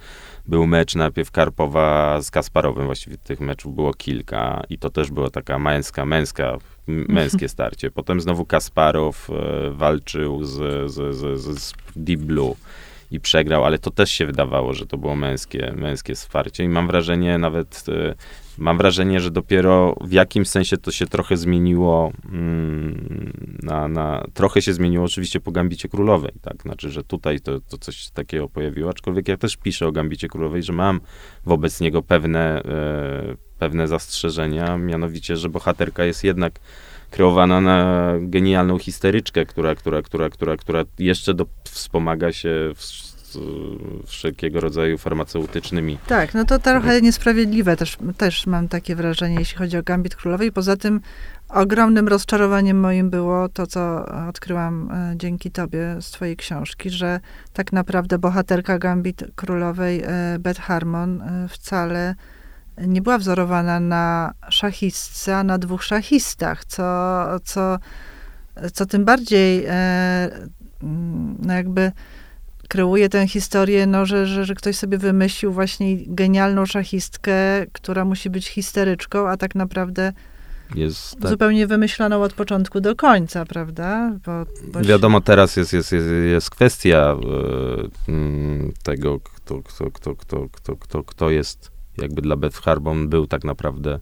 był 0.45 0.67
mecz 0.67 0.95
najpierw 0.95 1.31
Karpowa 1.31 2.21
z 2.21 2.31
Kasparowem, 2.31 2.85
właściwie 2.85 3.17
tych 3.17 3.39
meczów 3.39 3.75
było 3.75 3.93
kilka 3.93 4.63
i 4.69 4.77
to 4.77 4.89
też 4.89 5.11
była 5.11 5.29
taka 5.29 5.59
męska, 5.59 6.05
męska, 6.05 6.57
m- 6.87 7.05
męskie 7.09 7.49
starcie. 7.49 7.91
Potem 7.91 8.21
znowu 8.21 8.45
Kasparow 8.45 9.29
e, 9.29 9.33
walczył 9.71 10.43
z, 10.43 10.91
z, 10.91 11.15
z, 11.15 11.59
z 11.59 11.73
Deep 11.95 12.19
Blue 12.19 12.55
i 13.13 13.19
przegrał, 13.19 13.65
ale 13.65 13.79
to 13.79 13.91
też 13.91 14.11
się 14.11 14.25
wydawało, 14.25 14.73
że 14.73 14.85
to 14.85 14.97
było 14.97 15.15
męskie, 15.15 15.73
męskie 15.75 16.15
wsparcie. 16.15 16.63
I 16.63 16.69
mam 16.69 16.87
wrażenie 16.87 17.37
nawet, 17.37 17.85
e, 17.89 18.15
mam 18.57 18.77
wrażenie, 18.77 19.19
że 19.19 19.31
dopiero 19.31 19.95
w 20.01 20.11
jakimś 20.11 20.47
sensie 20.47 20.77
to 20.77 20.91
się 20.91 21.05
trochę 21.07 21.37
zmieniło 21.37 22.11
mm, 22.31 23.33
na, 23.63 23.87
na, 23.87 24.25
trochę 24.33 24.61
się 24.61 24.73
zmieniło 24.73 25.05
oczywiście 25.05 25.39
po 25.39 25.51
Gambicie 25.51 25.89
Królowej, 25.89 26.33
tak, 26.41 26.61
znaczy, 26.61 26.89
że 26.89 27.03
tutaj 27.03 27.39
to, 27.39 27.59
to 27.59 27.77
coś 27.77 28.09
takiego 28.09 28.49
pojawiło, 28.49 28.89
aczkolwiek 28.89 29.27
ja 29.27 29.37
też 29.37 29.57
piszę 29.57 29.87
o 29.87 29.91
Gambicie 29.91 30.27
Królowej, 30.27 30.63
że 30.63 30.73
mam 30.73 31.01
wobec 31.45 31.81
niego 31.81 32.01
pewne, 32.01 32.63
e, 32.63 33.35
pewne 33.59 33.87
zastrzeżenia, 33.87 34.77
mianowicie, 34.77 35.37
że 35.37 35.49
bohaterka 35.49 36.05
jest 36.05 36.23
jednak 36.23 36.59
kreowana 37.13 37.61
na 37.61 38.11
genialną 38.19 38.77
histeryczkę, 38.77 39.45
która, 39.45 39.75
która, 39.75 40.01
która, 40.01 40.29
która, 40.29 40.57
która 40.57 40.83
jeszcze 40.99 41.33
do, 41.33 41.45
wspomaga 41.63 42.31
się 42.31 42.49
w, 42.75 42.83
wszelkiego 44.05 44.59
rodzaju 44.59 44.97
farmaceutycznymi 44.97 45.97
Tak, 46.07 46.33
no 46.33 46.45
to 46.45 46.59
trochę 46.59 47.01
niesprawiedliwe 47.01 47.77
też, 47.77 47.97
też 48.17 48.47
mam 48.47 48.67
takie 48.67 48.95
wrażenie, 48.95 49.35
jeśli 49.35 49.57
chodzi 49.57 49.77
o 49.77 49.83
Gambit 49.83 50.15
Królowej. 50.15 50.51
Poza 50.51 50.77
tym 50.77 51.01
ogromnym 51.49 52.07
rozczarowaniem 52.07 52.79
moim 52.79 53.09
było 53.09 53.49
to, 53.49 53.67
co 53.67 54.05
odkryłam 54.29 54.91
e, 54.91 55.13
dzięki 55.17 55.51
tobie 55.51 55.97
z 56.01 56.11
twojej 56.11 56.37
książki, 56.37 56.89
że 56.89 57.19
tak 57.53 57.73
naprawdę 57.73 58.19
bohaterka 58.19 58.79
Gambit 58.79 59.23
Królowej, 59.35 60.01
e, 60.05 60.37
Beth 60.39 60.61
Harmon, 60.61 61.21
e, 61.21 61.47
wcale 61.47 62.15
nie 62.77 63.01
była 63.01 63.17
wzorowana 63.17 63.79
na 63.79 64.33
szachistce, 64.49 65.37
a 65.37 65.43
na 65.43 65.57
dwóch 65.57 65.83
szachistach, 65.83 66.65
co, 66.65 66.83
co, 67.43 67.77
co 68.73 68.85
tym 68.85 69.05
bardziej 69.05 69.65
e, 69.65 69.71
mm, 70.83 71.37
no 71.39 71.53
jakby 71.53 71.91
kreuje 72.67 73.09
tę 73.09 73.27
historię, 73.27 73.87
no, 73.87 74.05
że, 74.05 74.27
że, 74.27 74.45
że 74.45 74.55
ktoś 74.55 74.75
sobie 74.75 74.97
wymyślił 74.97 75.53
właśnie 75.53 75.97
genialną 76.07 76.65
szachistkę, 76.65 77.33
która 77.71 78.05
musi 78.05 78.29
być 78.29 78.47
histeryczką, 78.47 79.29
a 79.29 79.37
tak 79.37 79.55
naprawdę 79.55 80.13
jest 80.75 81.19
tak, 81.19 81.29
zupełnie 81.29 81.67
wymyśloną 81.67 82.23
od 82.23 82.33
początku 82.33 82.81
do 82.81 82.95
końca, 82.95 83.45
prawda? 83.45 84.11
Bo, 84.25 84.45
bo 84.71 84.81
Wiadomo, 84.81 85.21
teraz 85.21 85.55
jest, 85.55 85.73
jest, 85.73 85.91
jest, 85.91 86.07
jest 86.31 86.49
kwestia 86.49 87.15
mm, 88.07 88.71
tego, 88.83 89.19
kto, 89.19 89.61
kto, 89.61 89.91
kto, 89.91 90.15
kto, 90.15 90.49
kto, 90.51 90.75
kto, 90.75 91.03
kto 91.03 91.29
jest 91.29 91.72
jakby 91.97 92.21
dla 92.21 92.35
Beth 92.35 92.61
Harbon 92.61 93.09
był 93.09 93.27
tak 93.27 93.43
naprawdę 93.43 93.99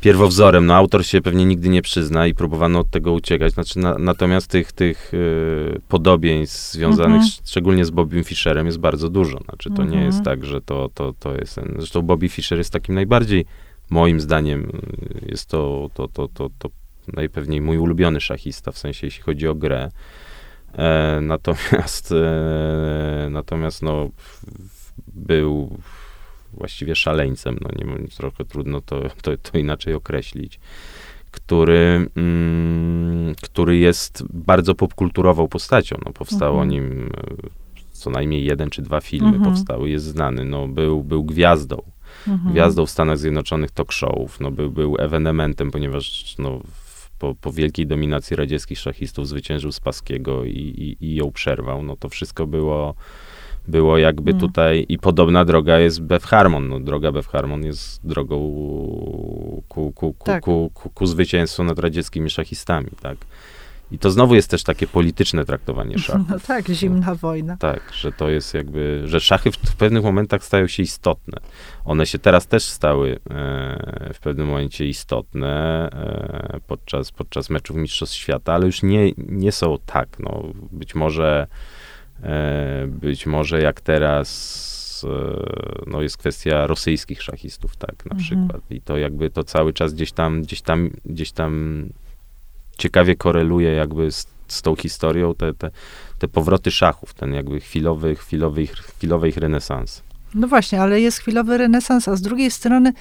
pierwowzorem. 0.00 0.66
No, 0.66 0.74
autor 0.74 1.06
się 1.06 1.20
pewnie 1.20 1.44
nigdy 1.44 1.68
nie 1.68 1.82
przyzna 1.82 2.26
i 2.26 2.34
próbowano 2.34 2.78
od 2.78 2.90
tego 2.90 3.12
uciekać. 3.12 3.52
Znaczy, 3.52 3.78
na, 3.78 3.98
natomiast 3.98 4.46
tych, 4.46 4.72
tych 4.72 5.14
y, 5.14 5.80
podobieństw 5.88 6.72
związanych 6.72 7.14
Mhm. 7.22 7.30
szczególnie 7.44 7.84
z 7.84 7.90
Bobim 7.90 8.24
Fischerem 8.24 8.66
jest 8.66 8.78
bardzo 8.78 9.08
dużo. 9.08 9.38
Znaczy, 9.38 9.70
to 9.70 9.82
nie 9.82 9.88
Mhm. 9.88 10.06
jest 10.06 10.22
tak, 10.22 10.44
że 10.44 10.60
to, 10.60 10.90
to, 10.94 11.12
to 11.18 11.34
jest 11.34 11.54
ten... 11.54 11.74
Zresztą 11.78 12.02
Bobby 12.02 12.28
Fischer 12.28 12.58
jest 12.58 12.72
takim 12.72 12.94
najbardziej, 12.94 13.44
moim 13.90 14.20
zdaniem, 14.20 14.72
jest 15.26 15.48
to, 15.48 15.90
to, 15.94 16.08
to, 16.08 16.28
to, 16.28 16.50
to 16.58 16.68
najpewniej 17.12 17.60
mój 17.60 17.78
ulubiony 17.78 18.20
szachista, 18.20 18.72
w 18.72 18.78
sensie 18.78 19.06
jeśli 19.06 19.22
chodzi 19.22 19.48
o 19.48 19.54
grę. 19.54 19.90
E, 20.78 21.18
natomiast 21.22 22.12
e, 22.12 23.28
natomiast 23.30 23.82
no, 23.82 24.08
w- 24.16 24.44
był 25.06 25.78
właściwie 26.52 26.96
szaleńcem, 26.96 27.58
no 27.60 27.68
nie 27.78 27.84
wiem, 27.94 28.08
trochę 28.16 28.44
trudno 28.44 28.80
to, 28.80 29.02
to, 29.22 29.36
to 29.36 29.58
inaczej 29.58 29.94
określić, 29.94 30.60
który, 31.30 32.08
mm, 32.16 33.34
który 33.42 33.76
jest 33.76 34.24
bardzo 34.32 34.74
popkulturową 34.74 35.48
postacią. 35.48 35.96
No, 36.06 36.12
powstało 36.12 36.62
Mhm. 36.62 36.68
o 36.68 36.72
nim 36.72 37.10
e, 37.16 37.48
co 37.92 38.10
najmniej 38.10 38.44
jeden 38.44 38.70
czy 38.70 38.82
dwa 38.82 39.00
filmy 39.00 39.36
Mhm. 39.36 39.44
powstały, 39.44 39.90
jest 39.90 40.04
znany, 40.04 40.44
no, 40.44 40.68
był, 40.68 41.02
był 41.02 41.24
gwiazdą 41.24 41.82
Mhm. 42.28 42.52
gwiazdą 42.52 42.86
w 42.86 42.90
Stanach 42.90 43.18
Zjednoczonych 43.18 43.70
talk 43.70 43.92
showów, 43.92 44.40
no, 44.40 44.50
był, 44.50 44.70
był 44.70 44.96
ewenementem, 44.98 45.70
ponieważ 45.70 46.34
no, 46.38 46.60
po, 47.18 47.34
po 47.34 47.52
wielkiej 47.52 47.86
dominacji 47.86 48.36
radzieckich 48.36 48.78
szachistów 48.78 49.28
zwyciężył 49.28 49.72
Spaskiego 49.72 50.44
i, 50.44 50.50
i, 50.50 51.04
i 51.06 51.14
ją 51.14 51.32
przerwał. 51.32 51.82
No 51.82 51.96
to 51.96 52.08
wszystko 52.08 52.46
było, 52.46 52.94
było 53.68 53.98
jakby 53.98 54.30
Mm. 54.30 54.40
tutaj 54.40 54.86
i 54.88 54.98
podobna 54.98 55.44
droga 55.44 55.78
jest 55.78 56.02
Bev 56.02 56.26
Harmon. 56.26 56.68
No, 56.68 56.80
droga 56.80 57.12
Bev 57.12 57.28
Harmon 57.28 57.64
jest 57.64 58.06
drogą 58.06 58.36
ku, 59.68 59.92
ku, 59.92 60.12
ku, 60.12 60.24
Tak. 60.24 60.44
ku, 60.44 60.70
ku, 60.74 60.90
ku 60.90 61.06
zwycięstwu 61.06 61.64
nad 61.64 61.78
radzieckimi 61.78 62.30
szachistami, 62.30 62.90
tak. 63.02 63.16
I 63.92 63.98
to 63.98 64.10
znowu 64.10 64.34
jest 64.34 64.50
też 64.50 64.62
takie 64.62 64.86
polityczne 64.86 65.44
traktowanie 65.44 65.98
szachów. 66.04 66.28
No 66.30 66.36
tak, 66.46 66.68
zimna 66.68 67.14
wojna. 67.14 67.56
Tak, 67.56 67.92
że 67.92 68.12
to 68.12 68.28
jest 68.30 68.54
jakby, 68.54 69.02
że 69.04 69.20
szachy 69.20 69.50
w, 69.50 69.56
w 69.56 69.76
pewnych 69.76 70.04
momentach 70.04 70.44
stają 70.44 70.66
się 70.66 70.82
istotne. 70.82 71.38
One 71.84 72.06
się 72.06 72.18
teraz 72.18 72.46
też 72.46 72.64
stały 72.64 73.18
e, 73.30 74.10
w 74.14 74.20
pewnym 74.20 74.46
momencie 74.46 74.86
istotne 74.88 75.88
e, 75.92 76.60
podczas, 76.66 77.12
podczas 77.12 77.50
meczów 77.50 77.76
Mistrzostw 77.76 78.16
Świata, 78.16 78.52
ale 78.54 78.66
już 78.66 78.82
nie, 78.82 79.12
nie 79.16 79.52
są 79.52 79.76
tak. 79.86 80.08
No, 80.18 80.42
być 80.72 80.94
może 80.94 81.46
być 82.88 83.26
może 83.26 83.60
jak 83.62 83.80
teraz 83.80 85.04
e, 85.04 85.90
no, 85.90 86.02
jest 86.02 86.16
kwestia 86.16 86.66
rosyjskich 86.66 87.22
szachistów, 87.22 87.76
tak, 87.76 88.06
na 88.06 88.16
Mhm. 88.16 88.20
przykład. 88.20 88.70
I 88.70 88.80
to 88.80 88.96
jakby 88.98 89.30
to 89.30 89.44
cały 89.44 89.72
czas 89.72 89.94
gdzieś 89.94 90.12
tam, 90.12 90.42
gdzieś 90.42 90.60
tam, 90.62 90.90
gdzieś 91.06 91.32
tam 91.32 91.84
ciekawie 92.78 93.16
koreluje 93.16 93.72
jakby 93.72 94.12
z, 94.12 94.26
z 94.48 94.62
tą 94.62 94.76
historią 94.76 95.34
te, 95.34 95.54
te, 95.54 95.70
te 96.18 96.28
powroty 96.28 96.70
szachów, 96.70 97.14
ten 97.14 97.34
jakby 97.34 97.60
chwilowy, 97.60 98.14
chwilowy, 98.16 98.62
ich- 98.62 98.72
chwilowy 98.72 99.28
ich 99.28 99.36
renesans. 99.36 100.02
No 100.34 100.48
właśnie, 100.48 100.80
ale 100.80 101.00
jest 101.00 101.18
chwilowy 101.18 101.58
renesans, 101.58 102.08
a 102.08 102.16
z 102.16 102.22
drugiej 102.22 102.50
strony 102.50 102.92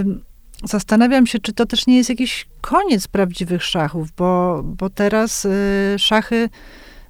ym, 0.00 0.22
zastanawiam 0.64 1.26
się, 1.26 1.38
czy 1.38 1.52
to 1.52 1.66
też 1.66 1.86
nie 1.86 1.96
jest 1.96 2.10
jakiś 2.10 2.46
koniec 2.60 3.08
prawdziwych 3.08 3.64
szachów, 3.64 4.12
bo, 4.12 4.62
bo 4.64 4.90
teraz 4.90 5.44
y, 5.44 5.50
szachy 5.98 6.48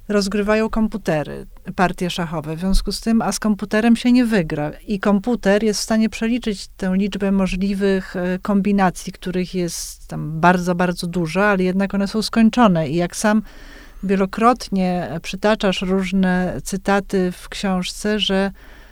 rozgrywają 0.07 0.69
komputery, 0.69 1.45
partie 1.75 2.09
szachowe. 2.09 2.55
W 2.55 2.59
związku 2.59 2.91
z 2.91 3.01
tym, 3.01 3.21
a 3.21 3.31
z 3.31 3.39
komputerem 3.39 3.95
się 3.95 4.11
nie 4.11 4.25
wygra. 4.25 4.71
I 4.87 4.99
komputer 4.99 5.63
jest 5.63 5.79
w 5.79 5.83
stanie 5.83 6.09
przeliczyć 6.09 6.67
tę 6.67 6.93
liczbę 6.95 7.31
możliwych 7.31 8.15
y, 8.15 8.39
kombinacji, 8.41 9.13
których 9.13 9.55
jest 9.55 10.07
tam 10.07 10.39
bardzo, 10.39 10.75
bardzo 10.75 11.07
dużo, 11.07 11.45
ale 11.45 11.63
jednak 11.63 11.93
one 11.93 12.07
są 12.07 12.21
skończone. 12.21 12.89
I 12.89 12.95
jak 12.95 13.15
sam 13.15 13.41
wielokrotnie 14.03 15.19
przytaczasz 15.21 15.81
różne 15.81 16.57
cytaty 16.63 17.31
w 17.31 17.49
książce, 17.49 18.19
że, 18.19 18.51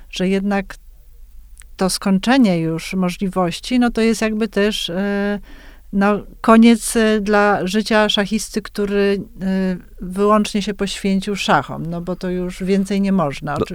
że 0.10 0.28
jednak 0.28 0.76
to 1.78 1.90
skończenie 1.90 2.60
już 2.60 2.94
możliwości, 2.94 3.80
no 3.80 3.92
to 3.92 4.02
jest 4.02 4.22
jakby 4.22 4.48
też 4.48 4.90
e, 4.90 5.40
no, 5.94 6.20
koniec 6.42 6.96
e, 6.96 7.22
dla 7.22 7.68
życia 7.68 8.10
szachisty, 8.10 8.62
który 8.62 9.18
e, 9.42 9.78
wyłącznie 10.02 10.62
się 10.62 10.74
poświęcił 10.74 11.36
szachom, 11.36 11.86
no 11.86 12.02
bo 12.02 12.16
to 12.16 12.30
już 12.30 12.64
więcej 12.64 13.02
nie 13.02 13.12
można. 13.12 13.56
No, 13.60 13.66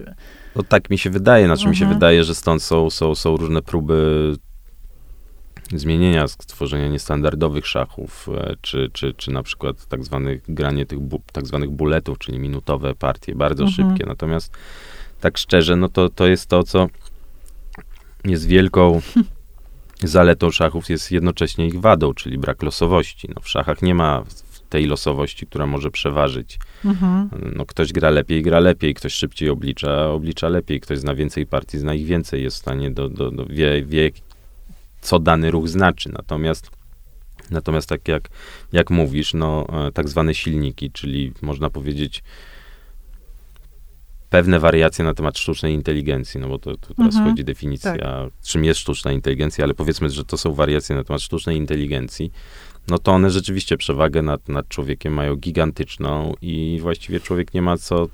No 0.57 0.63
tak 0.63 0.91
mi 0.91 0.99
się 0.99 1.11
wydaje, 1.11 1.47
znaczy 1.47 1.69
mi 1.69 1.77
się 1.77 1.85
Mhm. 1.85 1.99
wydaje, 1.99 2.25
że 2.25 2.35
stąd 2.35 2.63
są, 2.63 2.91
są, 2.91 3.15
są 3.15 3.37
różne 3.37 3.63
próby 3.63 4.33
zmienienia, 5.75 6.29
stworzenia 6.29 6.89
niestandardowych 6.89 7.67
szachów, 7.67 8.29
e, 8.37 8.55
czy, 8.61 8.91
czy, 8.93 9.15
czy 9.15 9.31
na 9.31 9.43
przykład 9.43 9.87
tak 9.87 10.05
zwanych 10.05 10.43
granie 10.49 10.87
tych 10.87 10.99
bu, 11.01 11.23
tak 11.33 11.47
zwanych 11.47 11.71
buletów, 11.71 12.19
czyli 12.19 12.39
minutowe 12.39 12.95
partie, 12.95 13.35
bardzo 13.35 13.65
Mhm. 13.65 13.91
szybkie. 13.91 14.07
Natomiast 14.07 14.53
tak 15.21 15.39
szczerze, 15.39 15.77
no 15.77 15.89
to, 15.89 16.09
to 16.09 16.27
jest 16.27 16.47
to, 16.47 16.63
co 16.63 16.87
jest 18.25 18.47
wielką 18.47 19.01
zaletą 20.03 20.51
szachów, 20.51 20.89
jest 20.89 21.13
jednocześnie 21.13 21.67
ich 21.67 21.81
wadą, 21.81 22.15
czyli 22.15 22.39
brak 22.39 22.63
losowości. 22.63 23.29
No 23.35 23.41
w 23.41 23.49
szachach 23.49 23.83
nie 23.83 23.95
ma 23.95 24.25
tej 24.69 24.87
losowości, 24.87 25.47
która 25.47 25.67
może 25.67 25.91
przeważyć. 25.91 26.59
Mhm. 26.85 27.29
No, 27.57 27.67
ktoś 27.67 27.93
gra 27.93 28.11
lepiej, 28.11 28.43
gra 28.43 28.61
lepiej, 28.61 28.95
ktoś 28.95 29.13
szybciej 29.13 29.49
oblicza, 29.49 30.11
oblicza 30.11 30.49
lepiej, 30.49 30.81
ktoś 30.81 30.99
zna 30.99 31.15
więcej 31.15 31.47
partii, 31.47 31.79
zna 31.79 31.95
ich 31.95 32.07
więcej, 32.07 32.43
jest 32.43 32.57
w 32.57 32.61
stanie, 32.61 32.91
do, 32.91 33.09
do, 33.09 33.31
do, 33.31 33.47
wie, 33.47 33.85
wie, 33.85 34.11
co 35.01 35.19
dany 35.19 35.51
ruch 35.51 35.69
znaczy. 35.69 36.13
Natomiast, 36.13 36.71
natomiast 37.51 37.89
tak 37.89 38.09
jak, 38.09 38.29
jak 38.73 38.91
mówisz, 38.91 39.35
no, 39.35 39.67
e, 39.87 39.93
tak 39.93 40.09
zwane 40.09 40.35
silniki, 40.35 40.91
czyli 40.91 41.33
można 41.43 41.71
powiedzieć 41.71 42.23
pewne 44.31 44.59
wariacje 44.59 45.05
na 45.05 45.15
temat 45.15 45.39
sztucznej 45.39 45.75
inteligencji, 45.75 46.41
no 46.41 46.49
bo 46.49 46.59
to, 46.59 46.77
to 46.77 46.95
teraz 46.95 47.15
Mhm, 47.15 47.25
wchodzi 47.25 47.45
definicja, 47.45 48.31
czym 48.45 48.65
jest 48.65 48.81
sztuczna 48.81 49.13
inteligencja, 49.13 49.65
ale 49.65 49.75
powiedzmy, 49.75 50.11
że 50.11 50.25
to 50.25 50.37
są 50.37 50.55
wariacje 50.55 50.97
na 50.97 51.05
temat 51.05 51.23
sztucznej 51.23 51.57
inteligencji, 51.57 52.33
no 52.89 52.99
to 52.99 53.13
one 53.13 53.31
rzeczywiście 53.31 53.77
przewagę 53.77 54.23
nad, 54.23 54.49
nad 54.49 54.69
człowiekiem 54.69 55.13
mają 55.13 55.37
gigantyczną 55.37 56.35
i 56.43 56.79
właściwie 56.83 57.21
człowiek 57.21 57.55
nie 57.55 57.63
ma 57.63 57.77
co 57.77 58.09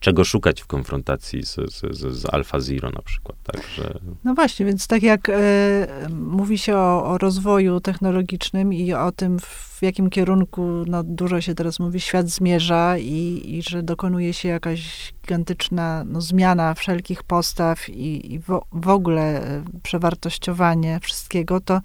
czego 0.00 0.24
szukać 0.24 0.62
w 0.62 0.66
konfrontacji 0.66 1.42
z, 1.42 1.54
z, 1.54 1.96
z, 1.96 2.16
z 2.16 2.34
Alpha 2.34 2.60
Zero 2.60 2.90
na 2.90 3.02
przykład, 3.02 3.36
także 3.42 3.98
No 4.24 4.34
właśnie, 4.34 4.66
więc 4.66 4.86
tak 4.86 5.02
jak 5.02 5.28
e, 5.28 6.08
mówi 6.10 6.58
się 6.58 6.76
o, 6.76 7.04
o 7.04 7.18
rozwoju 7.18 7.80
technologicznym 7.80 8.72
i 8.72 8.92
o 8.92 9.12
tym, 9.12 9.38
w 9.40 9.78
jakim 9.82 10.10
kierunku 10.10 10.84
no, 10.86 11.02
dużo 11.02 11.40
się 11.40 11.54
teraz 11.54 11.80
mówi, 11.80 12.00
świat 12.00 12.28
zmierza 12.28 12.98
i, 12.98 13.42
i 13.44 13.62
że 13.62 13.82
dokonuje 13.82 14.32
się 14.32 14.48
jakaś 14.48 15.12
gigantyczna 15.22 16.04
no, 16.06 16.20
zmiana 16.20 16.74
wszelkich 16.74 17.22
postaw 17.22 17.88
i, 17.88 18.34
i 18.34 18.38
w, 18.38 18.60
w 18.72 18.88
ogóle 18.88 19.42
e, 19.42 19.64
przewartościowanie 19.82 21.00
wszystkiego, 21.02 21.60
to 21.60 21.80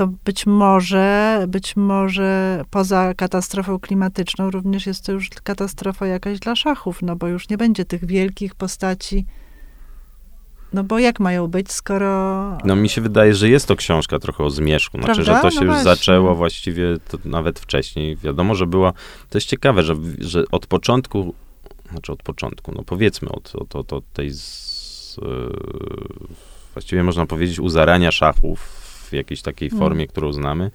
to 0.00 0.06
być 0.24 0.46
może, 0.46 1.44
być 1.48 1.76
może 1.76 2.62
poza 2.70 3.14
katastrofą 3.14 3.78
klimatyczną 3.78 4.50
również 4.50 4.86
jest 4.86 5.06
to 5.06 5.12
już 5.12 5.28
katastrofa 5.28 6.06
jakaś 6.06 6.38
dla 6.38 6.56
szachów, 6.56 7.02
no 7.02 7.16
bo 7.16 7.28
już 7.28 7.48
nie 7.48 7.58
będzie 7.58 7.84
tych 7.84 8.04
wielkich 8.04 8.54
postaci. 8.54 9.26
No 10.72 10.84
bo 10.84 10.98
jak 10.98 11.20
mają 11.20 11.46
być, 11.46 11.72
skoro... 11.72 12.58
no 12.64 12.76
mi 12.76 12.88
się 12.88 13.00
wydaje, 13.00 13.34
że 13.34 13.48
jest 13.48 13.66
to 13.66 13.76
książka 13.76 14.18
trochę 14.18 14.44
o 14.44 14.50
zmierzchu, 14.50 14.98
znaczy, 14.98 15.24
że 15.24 15.32
Prawda? 15.32 15.42
to 15.42 15.54
No 15.54 15.60
się 15.60 15.66
już 15.66 15.74
właśnie. 15.74 15.84
zaczęło 15.84 16.34
właściwie 16.34 16.96
nawet 17.24 17.60
wcześniej. 17.60 18.16
Wiadomo, 18.16 18.54
że 18.54 18.66
była, 18.66 18.92
to 19.30 19.38
jest 19.38 19.48
ciekawe, 19.48 19.82
że, 19.82 19.94
że 20.18 20.44
od 20.50 20.66
początku, 20.66 21.34
znaczy 21.90 22.12
od 22.12 22.22
początku, 22.22 22.72
no 22.72 22.82
powiedzmy 22.82 23.28
od, 23.28 23.52
od, 23.54 23.76
od, 23.76 23.92
od 23.92 24.12
tej 24.12 24.30
z, 24.30 25.16
yy, 25.22 25.58
właściwie 26.74 27.02
można 27.02 27.26
powiedzieć 27.26 27.60
u 27.60 27.68
zarania 27.68 28.12
szachów 28.12 28.79
w 29.10 29.12
jakiejś 29.12 29.42
takiej 29.42 29.68
Mm. 29.68 29.78
formie, 29.78 30.06
którą 30.06 30.32
znamy, 30.32 30.70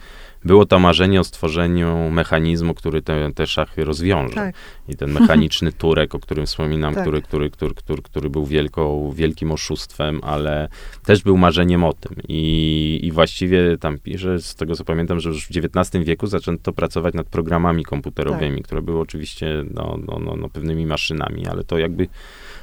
było 0.45 0.65
to 0.65 0.80
marzenie 0.80 1.19
o 1.19 1.24
stworzeniu 1.24 2.10
mechanizmu, 2.12 2.74
który 2.74 3.02
te, 3.02 3.32
te 3.36 3.48
szachy 3.48 3.86
rozwiąże. 3.86 4.36
Tak. 4.36 4.56
I 4.88 4.95
ten 4.95 5.12
mechaniczny 5.12 5.71
turek, 5.82 6.15
o 6.15 6.19
którym 6.19 6.45
wspominam, 6.45 6.93
Tak. 6.93 7.04
który, 7.04 7.21
który, 7.21 7.50
który, 7.50 7.76
który, 7.76 8.02
który 8.02 8.30
był 8.30 8.45
wielką, 8.45 9.12
wielkim 9.15 9.52
oszustwem, 9.52 10.19
ale 10.24 10.67
też 11.06 11.24
był 11.24 11.38
marzeniem 11.38 11.84
o 11.84 11.93
tym. 11.93 12.15
I, 12.28 13.00
I 13.04 13.12
właściwie 13.12 13.78
tam 13.78 14.00
pisze, 14.00 14.39
z 14.39 14.56
tego 14.56 14.76
co 14.76 14.84
pamiętam, 14.84 15.19
że 15.19 15.30
już 15.30 15.48
w 15.48 15.50
XIX 15.58 16.06
wieku 16.06 16.28
zaczęto 16.28 16.74
pracować 16.74 17.13
nad 17.13 17.28
programami 17.28 17.84
komputerowymi, 17.84 18.63
które 18.63 18.82
były 18.82 19.00
oczywiście 19.00 19.63
no, 19.74 19.98
no, 20.08 20.19
no, 20.19 20.36
no, 20.36 20.50
pewnymi 20.50 20.86
maszynami, 20.86 21.48
ale 21.48 21.63
to 21.63 21.78
jakby 21.78 22.08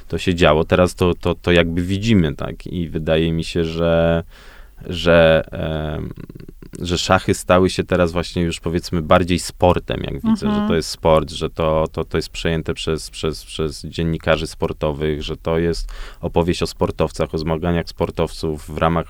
to 0.07 0.17
się 0.17 0.35
działo. 0.35 0.63
Teraz 0.63 0.95
to, 0.95 1.13
to, 1.13 1.35
to 1.35 1.51
jakby 1.51 1.81
widzimy, 1.81 2.35
tak? 2.35 2.67
I 2.67 2.89
wydaje 2.89 3.31
mi 3.31 3.43
się, 3.43 3.63
że 3.63 4.23
że, 4.89 5.43
że 6.79 6.97
szachy 6.97 7.33
stały 7.33 7.69
się 7.69 7.83
teraz 7.83 8.11
właśnie 8.11 8.41
już 8.41 8.59
powiedzmy 8.59 9.01
bardziej 9.01 9.39
sportem, 9.39 10.01
jak 10.03 10.13
widzę, 10.13 10.47
Mhm. 10.47 10.61
że 10.61 10.67
to 10.67 10.75
jest 10.75 10.89
sport, 10.89 11.31
że 11.31 11.49
to, 11.49 11.85
to, 11.91 12.05
to 12.05 12.17
jest 12.17 12.29
przejęte 12.29 12.73
przez, 12.73 13.09
przez, 13.09 13.45
przez 13.45 13.85
dziennikarzy 13.85 14.47
sportowych, 14.47 15.23
że 15.23 15.37
to 15.37 15.57
jest 15.57 15.91
opowieść 16.21 16.63
o 16.63 16.67
sportowcach, 16.67 17.33
o 17.33 17.37
zmaganiach 17.37 17.89
sportowców 17.89 18.65
w 18.75 18.77
ramach 18.77 19.05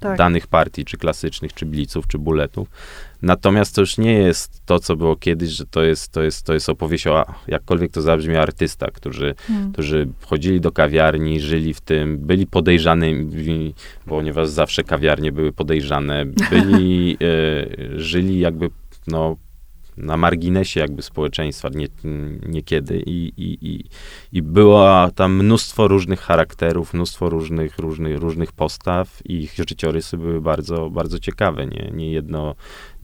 Tak. 0.00 0.18
danych 0.18 0.46
partii, 0.46 0.84
czy 0.84 0.96
klasycznych, 0.96 1.54
czy 1.54 1.66
bliców, 1.66 2.06
czy 2.06 2.18
buletów. 2.18 2.68
Natomiast 3.22 3.74
to 3.74 3.80
już 3.80 3.98
nie 3.98 4.12
jest 4.12 4.62
to, 4.66 4.78
co 4.78 4.96
było 4.96 5.16
kiedyś, 5.16 5.50
że 5.50 5.66
to 5.66 5.82
jest, 5.82 6.12
to 6.12 6.22
jest, 6.22 6.46
to 6.46 6.54
jest 6.54 6.68
opowieść 6.68 7.06
o, 7.06 7.24
jakkolwiek 7.48 7.92
to 7.92 8.02
zabrzmi, 8.02 8.36
o 8.36 8.42
artystach, 8.42 8.92
którzy, 8.92 9.34
Mm. 9.50 9.72
którzy 9.72 10.08
wchodzili 10.18 10.60
do 10.60 10.72
kawiarni, 10.72 11.40
żyli 11.40 11.74
w 11.74 11.80
tym, 11.80 12.18
byli 12.18 12.46
podejrzanymi, 12.46 13.74
ponieważ 14.06 14.48
zawsze 14.48 14.84
kawiarnie 14.84 15.32
były 15.32 15.52
podejrzane, 15.52 16.24
byli, 16.50 17.16
e, 17.20 18.00
żyli 18.00 18.38
jakby, 18.38 18.70
no, 19.06 19.36
na 19.98 20.16
marginesie 20.16 20.80
jakby 20.80 21.02
społeczeństwa 21.02 21.68
nie, 21.74 21.86
niekiedy 22.46 23.02
i, 23.06 23.32
i, 23.36 23.58
i, 23.62 23.84
i 24.32 24.42
było 24.42 25.10
tam 25.14 25.36
mnóstwo 25.36 25.88
różnych 25.88 26.20
charakterów, 26.20 26.94
mnóstwo 26.94 27.28
różnych, 27.30 27.78
różnych, 27.78 28.18
różnych 28.18 28.52
postaw 28.52 29.20
i 29.24 29.34
ich 29.34 29.54
życiorysy 29.54 30.16
były 30.16 30.40
bardzo, 30.40 30.90
bardzo 30.90 31.18
ciekawe, 31.18 31.66
nie, 31.66 31.90
nie, 31.94 32.12
jedno, 32.12 32.54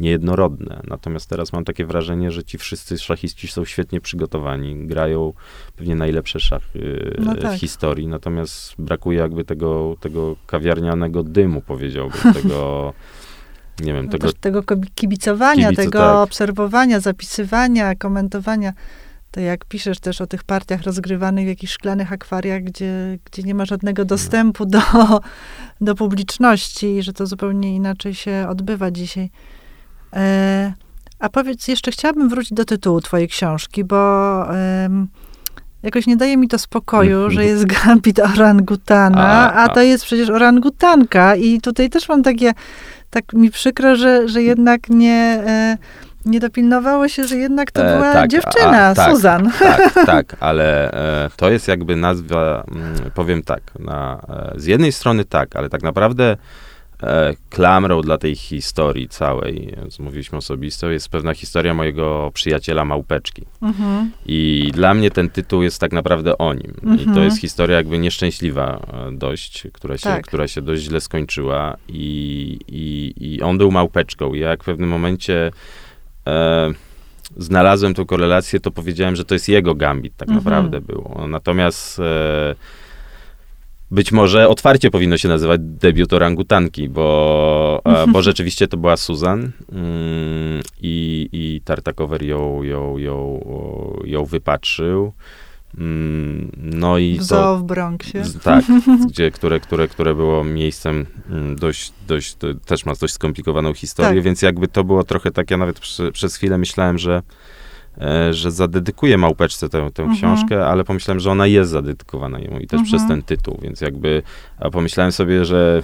niejednorodne. 0.00 0.80
Natomiast 0.88 1.30
teraz 1.30 1.52
mam 1.52 1.64
takie 1.64 1.86
wrażenie, 1.86 2.30
że 2.30 2.44
ci 2.44 2.58
wszyscy 2.58 2.98
szachiści 2.98 3.48
są 3.48 3.64
świetnie 3.64 4.00
przygotowani, 4.00 4.86
grają 4.86 5.32
pewnie 5.76 5.94
najlepsze 5.94 6.40
szachy 6.40 7.14
No 7.18 7.32
e, 7.32 7.36
tak. 7.36 7.52
w 7.52 7.60
historii, 7.60 8.06
natomiast 8.06 8.74
brakuje 8.78 9.18
jakby 9.18 9.44
tego, 9.44 9.96
tego 10.00 10.36
kawiarnianego 10.46 11.22
dymu, 11.22 11.60
powiedziałbym, 11.60 12.32
tego, 12.42 12.92
nie 13.80 13.92
wiem, 13.92 14.04
No 14.04 14.12
tego 14.12 14.26
też 14.26 14.40
tego 14.40 14.62
kibicowania, 14.94 15.72
tego 15.72 15.98
tak. 15.98 16.16
obserwowania, 16.16 17.00
zapisywania, 17.00 17.94
komentowania. 17.94 18.72
To 19.30 19.40
jak 19.40 19.64
piszesz 19.64 20.00
też 20.00 20.20
o 20.20 20.26
tych 20.26 20.44
partiach 20.44 20.82
rozgrywanych 20.82 21.44
w 21.44 21.48
jakichś 21.48 21.72
szklanych 21.72 22.12
akwariach, 22.12 22.62
gdzie, 22.62 23.18
gdzie 23.24 23.42
nie 23.42 23.54
ma 23.54 23.64
żadnego 23.64 24.04
dostępu 24.04 24.66
do, 24.66 24.80
do 25.80 25.94
publiczności 25.94 26.86
i 26.86 27.02
że 27.02 27.12
to 27.12 27.26
zupełnie 27.26 27.74
inaczej 27.74 28.14
się 28.14 28.46
odbywa 28.48 28.90
dzisiaj. 28.90 29.30
E, 30.12 30.72
a 31.18 31.28
powiedz, 31.28 31.68
jeszcze 31.68 31.90
chciałabym 31.90 32.28
wrócić 32.28 32.52
do 32.52 32.64
tytułu 32.64 33.00
twojej 33.00 33.28
książki, 33.28 33.84
bo 33.84 33.96
jakoś 35.82 36.06
nie 36.06 36.16
daje 36.16 36.36
mi 36.36 36.48
to 36.48 36.58
spokoju, 36.58 37.30
że 37.30 37.44
jest 37.44 37.64
gambit 37.64 38.18
orangutana, 38.34 39.28
A, 39.28 39.52
a, 39.52 39.64
a. 39.64 39.68
to 39.68 39.82
jest 39.82 40.04
przecież 40.04 40.30
orangutanka 40.30 41.36
i 41.36 41.60
tutaj 41.60 41.90
też 41.90 42.08
mam 42.08 42.22
takie, 42.22 42.52
tak 43.14 43.32
mi 43.32 43.50
przykro, 43.50 43.96
że, 43.96 44.28
że 44.28 44.42
jednak 44.42 44.88
nie, 44.88 45.42
e, 45.46 45.78
nie 46.24 46.40
dopilnowało 46.40 47.08
się, 47.08 47.24
że 47.24 47.36
jednak 47.36 47.70
to 47.70 47.82
E, 47.82 47.94
była 47.94 48.12
tak, 48.12 48.30
dziewczyna, 48.30 48.86
a, 48.86 48.94
tak, 48.94 49.10
Susan. 49.10 49.50
Tak, 49.58 49.92
tak, 50.06 50.36
ale 50.40 50.92
e, 50.92 51.30
to 51.36 51.50
jest 51.50 51.68
jakby 51.68 51.96
nazwa, 51.96 52.64
mm, 52.74 53.10
powiem 53.14 53.42
tak, 53.42 53.62
na, 53.78 54.20
e, 54.28 54.60
z 54.60 54.66
jednej 54.66 54.92
strony 54.92 55.24
tak, 55.24 55.56
ale 55.56 55.68
tak 55.68 55.82
naprawdę 55.82 56.24
e, 56.24 56.36
klamrą 57.50 58.02
dla 58.02 58.18
tej 58.18 58.36
historii 58.36 59.08
całej, 59.08 59.74
e, 59.98 60.02
mówiliśmy 60.02 60.38
osobistą, 60.38 60.90
jest 60.90 61.08
pewna 61.08 61.34
historia 61.34 61.74
mojego 61.74 62.30
przyjaciela 62.34 62.84
Małpeczki. 62.84 63.42
Mhm. 63.62 64.10
I 64.26 64.70
dla 64.74 64.94
mnie 64.94 65.10
ten 65.10 65.30
tytuł 65.30 65.62
jest 65.62 65.80
tak 65.80 65.92
naprawdę 65.92 66.38
o 66.38 66.54
nim. 66.54 66.72
I 66.94 66.98
to 66.98 67.04
Mhm. 67.10 67.24
jest 67.24 67.40
historia 67.40 67.76
jakby 67.76 67.98
nieszczęśliwa 67.98 68.80
e, 69.08 69.12
dość, 69.12 69.66
która 69.72 69.96
się, 69.98 70.02
Tak. 70.02 70.26
która 70.26 70.48
się 70.48 70.62
dość 70.62 70.82
źle 70.82 71.00
skończyła. 71.00 71.76
I, 71.88 72.58
i, 72.68 73.14
I 73.34 73.42
on 73.42 73.58
był 73.58 73.70
małpeczką. 73.70 74.34
I 74.34 74.38
jak 74.38 74.62
w 74.62 74.66
pewnym 74.66 74.88
momencie 74.88 75.50
e, 76.26 76.70
znalazłem 77.36 77.94
tą 77.94 78.06
korelację, 78.06 78.60
to 78.60 78.70
powiedziałem, 78.70 79.16
że 79.16 79.24
to 79.24 79.34
jest 79.34 79.48
jego 79.48 79.74
gambit 79.74 80.16
tak 80.16 80.28
Mhm. 80.28 80.44
naprawdę 80.44 80.80
było. 80.80 81.26
Natomiast 81.28 81.98
e, 82.00 82.54
być 83.90 84.12
może 84.12 84.48
otwarcie 84.48 84.90
powinno 84.90 85.16
się 85.18 85.28
nazywać 85.28 85.60
debiut 85.62 86.12
orangutanki, 86.12 86.88
bo, 86.88 87.80
e, 87.84 88.06
bo 88.06 88.22
rzeczywiście 88.22 88.68
to 88.68 88.76
była 88.76 88.96
Susan 88.96 89.50
mm, 89.72 90.62
i, 90.80 91.28
i 91.32 91.60
Tartakower 91.64 92.22
ją, 92.22 92.62
ją, 92.62 92.98
ją, 92.98 93.40
ją 94.04 94.24
wypatrzył. 94.24 95.12
Mm, 95.78 96.50
No 96.56 96.98
i 96.98 97.14
W 97.14 97.18
to, 97.18 97.24
zoo 97.24 97.56
w 97.58 97.62
Bronxie. 97.62 98.22
tak, 98.42 98.64
gdzie, 99.08 99.30
które, 99.30 99.60
które, 99.60 99.88
które 99.88 100.14
było 100.14 100.44
miejscem 100.44 101.06
mm, 101.30 101.56
dość, 101.56 101.92
dość, 102.08 102.36
też 102.66 102.86
ma 102.86 102.94
dość 102.94 103.14
skomplikowaną 103.14 103.74
historię, 103.74 104.14
Tak. 104.14 104.22
więc 104.24 104.42
jakby 104.42 104.68
to 104.68 104.84
było 104.84 105.04
trochę 105.04 105.30
tak, 105.30 105.50
ja 105.50 105.56
nawet 105.56 105.80
przy, 105.80 106.12
przez 106.12 106.36
chwilę 106.36 106.58
myślałem, 106.58 106.98
że 106.98 107.22
że 108.30 108.50
zadedykuję 108.50 109.18
Małpeczce 109.18 109.68
tę, 109.68 109.90
tę 109.90 110.02
Mhm. 110.02 110.16
książkę, 110.18 110.66
ale 110.66 110.84
pomyślałem, 110.84 111.20
że 111.20 111.30
ona 111.30 111.46
jest 111.46 111.70
zadedykowana 111.70 112.38
jemu 112.38 112.58
i 112.58 112.66
też 112.66 112.80
Mhm. 112.80 112.84
przez 112.84 113.08
ten 113.08 113.22
tytuł, 113.22 113.58
więc 113.62 113.80
jakby, 113.80 114.22
a 114.58 114.70
pomyślałem 114.70 115.12
sobie, 115.12 115.44
że 115.44 115.82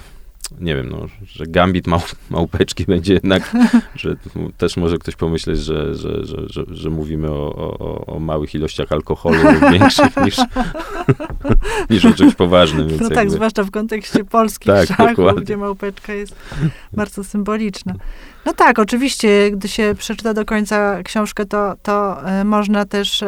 nie 0.59 0.75
wiem, 0.75 0.89
no, 0.89 1.05
że 1.25 1.45
Gambit 1.47 1.87
mał, 1.87 2.01
Małpeczki 2.29 2.85
będzie 2.93 3.13
jednak, 3.13 3.51
że 3.95 4.15
też 4.57 4.77
może 4.77 4.97
ktoś 4.97 5.15
pomyśleć, 5.15 5.59
że, 5.59 5.95
że, 5.95 6.25
że, 6.25 6.37
że, 6.49 6.63
że 6.71 6.89
mówimy 6.89 7.29
o, 7.29 7.55
o, 7.79 8.05
o 8.05 8.19
małych 8.19 8.55
ilościach 8.55 8.91
alkoholu 8.91 9.37
większych 9.71 10.17
niż, 10.25 10.37
niż 11.89 12.05
o 12.05 12.13
czymś 12.13 12.35
poważnym. 12.35 12.87
No 13.01 13.09
tak, 13.09 13.17
jakby, 13.17 13.33
zwłaszcza 13.33 13.63
w 13.63 13.71
kontekście 13.71 14.25
polskich 14.25 14.67
Tak, 14.67 14.87
szachów, 14.87 15.07
dokładnie. 15.07 15.41
gdzie 15.41 15.57
małpeczka 15.57 16.13
jest 16.13 16.35
bardzo 16.93 17.23
symboliczna. 17.23 17.93
No 18.45 18.53
tak, 18.53 18.79
oczywiście, 18.79 19.51
gdy 19.51 19.67
się 19.67 19.95
przeczyta 19.97 20.33
do 20.33 20.45
końca 20.45 21.03
książkę, 21.03 21.45
to, 21.45 21.75
to 21.83 22.25
e, 22.29 22.43
można 22.43 22.85
też 22.85 23.23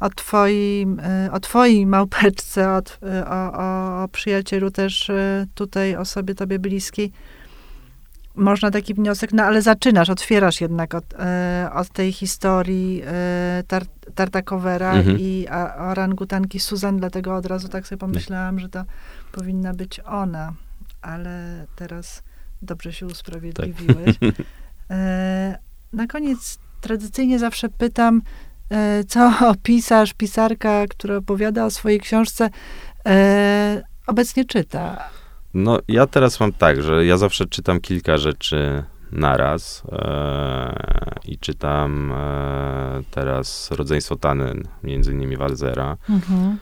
o, 0.00 0.10
twoim, 0.10 1.00
e, 1.00 1.32
o 1.32 1.40
twojej 1.40 1.86
małpeczce, 1.86 2.70
o, 2.70 2.82
e, 3.02 3.28
o, 3.28 3.52
o, 3.52 4.02
o 4.02 4.08
przyjacielu 4.08 4.70
też 4.70 5.10
e, 5.10 5.46
tutaj, 5.54 5.96
osobie 5.96 6.34
tobie 6.34 6.58
bliskiej, 6.58 7.12
można 8.34 8.70
taki 8.70 8.94
wniosek, 8.94 9.32
no 9.32 9.42
ale 9.42 9.62
zaczynasz, 9.62 10.10
otwierasz 10.10 10.60
jednak 10.60 10.94
od, 10.94 11.04
od 11.74 11.88
tej 11.88 12.12
historii 12.12 13.02
tar, 13.66 13.84
Tartakowera 14.14 14.92
Mhm. 14.92 15.18
i 15.20 15.46
a, 15.50 15.74
orangutanki 15.90 16.60
Susan, 16.60 16.96
dlatego 16.96 17.36
od 17.36 17.46
razu 17.46 17.68
tak 17.68 17.86
sobie 17.86 17.98
pomyślałam, 17.98 18.58
że 18.58 18.68
to 18.68 18.84
powinna 19.32 19.74
być 19.74 20.00
ona, 20.00 20.52
ale 21.02 21.66
teraz 21.76 22.22
dobrze 22.62 22.92
się 22.92 23.06
usprawiedliwiłeś. 23.06 24.16
E, 24.90 25.58
na 25.92 26.06
koniec 26.06 26.58
tradycyjnie 26.80 27.38
zawsze 27.38 27.68
pytam, 27.68 28.22
co 29.08 29.32
pisarz, 29.62 30.14
pisarka, 30.14 30.84
która 30.90 31.16
opowiada 31.16 31.64
o 31.64 31.70
swojej 31.70 32.00
książce, 32.00 32.50
e, 33.06 33.82
obecnie 34.06 34.44
czyta. 34.44 35.08
No, 35.54 35.78
ja 35.88 36.06
teraz 36.06 36.40
mam 36.40 36.52
tak, 36.52 36.82
że 36.82 37.06
ja 37.06 37.16
zawsze 37.16 37.46
czytam 37.46 37.80
kilka 37.80 38.18
rzeczy 38.18 38.84
naraz 39.12 39.82
e, 39.92 40.74
i 41.24 41.38
czytam 41.38 42.12
e, 42.12 43.02
teraz 43.10 43.70
Rodzeństwo 43.70 44.16
Tannen, 44.16 44.62
między 44.82 45.12
innymi 45.12 45.36
Walzera. 45.36 45.96
E, 46.10 46.56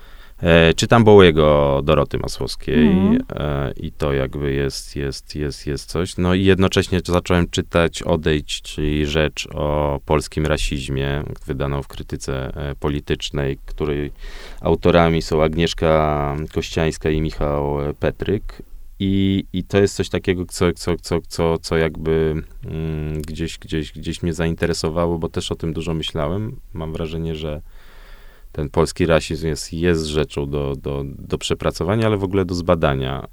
czytam 0.77 1.05
Bołego 1.05 1.81
Doroty 1.85 2.18
Masłowskiej 2.18 2.88
e, 3.31 3.72
i 3.77 3.92
to 3.92 4.12
jakby 4.12 4.53
jest, 4.53 4.96
jest, 4.96 5.35
jest, 5.35 5.66
jest 5.66 5.90
coś. 5.90 6.16
No 6.16 6.35
i 6.35 6.44
jednocześnie 6.44 7.01
zacząłem 7.07 7.48
czytać 7.48 8.03
Odejdź, 8.03 8.62
czyli 8.62 9.07
rzecz 9.07 9.48
o 9.55 10.01
polskim 10.07 10.46
rasizmie, 10.46 11.22
wydaną 11.46 11.83
w 11.83 11.88
krytyce 11.88 12.57
e, 12.57 12.74
politycznej, 12.74 13.59
której 13.66 14.12
autorami 14.61 15.22
są 15.22 15.42
Agnieszka 15.42 16.37
Kościańska 16.55 17.11
i 17.11 17.20
Michał 17.20 17.88
e, 17.88 17.94
Petryk. 17.94 18.62
I, 19.01 19.44
I 19.53 19.64
to 19.64 19.79
jest 19.79 19.94
coś 19.94 20.09
takiego, 20.09 20.44
co, 20.44 20.72
co, 20.72 20.96
co, 20.96 21.20
co, 21.29 21.59
co 21.59 21.77
jakby 21.77 22.42
mm, 22.64 23.22
gdzieś, 23.22 23.59
gdzieś, 23.59 23.92
gdzieś 23.92 24.22
mnie 24.22 24.35
zainteresowało, 24.35 25.18
bo 25.18 25.29
też 25.29 25.53
o 25.53 25.55
tym 25.55 25.72
dużo 25.72 25.94
myślałem. 25.94 26.61
Mam 26.72 26.92
wrażenie, 26.92 27.35
że 27.35 27.61
ten 28.58 28.70
polski 28.70 29.06
rasizm 29.06 29.46
jest, 29.46 29.72
jest 29.72 30.04
rzeczą 30.06 30.50
do, 30.50 30.76
do, 30.82 31.04
do 31.18 31.38
przepracowania, 31.38 32.06
ale 32.06 32.16
w 32.16 32.24
ogóle 32.24 32.44
do 32.44 32.54
zbadania. 32.54 33.28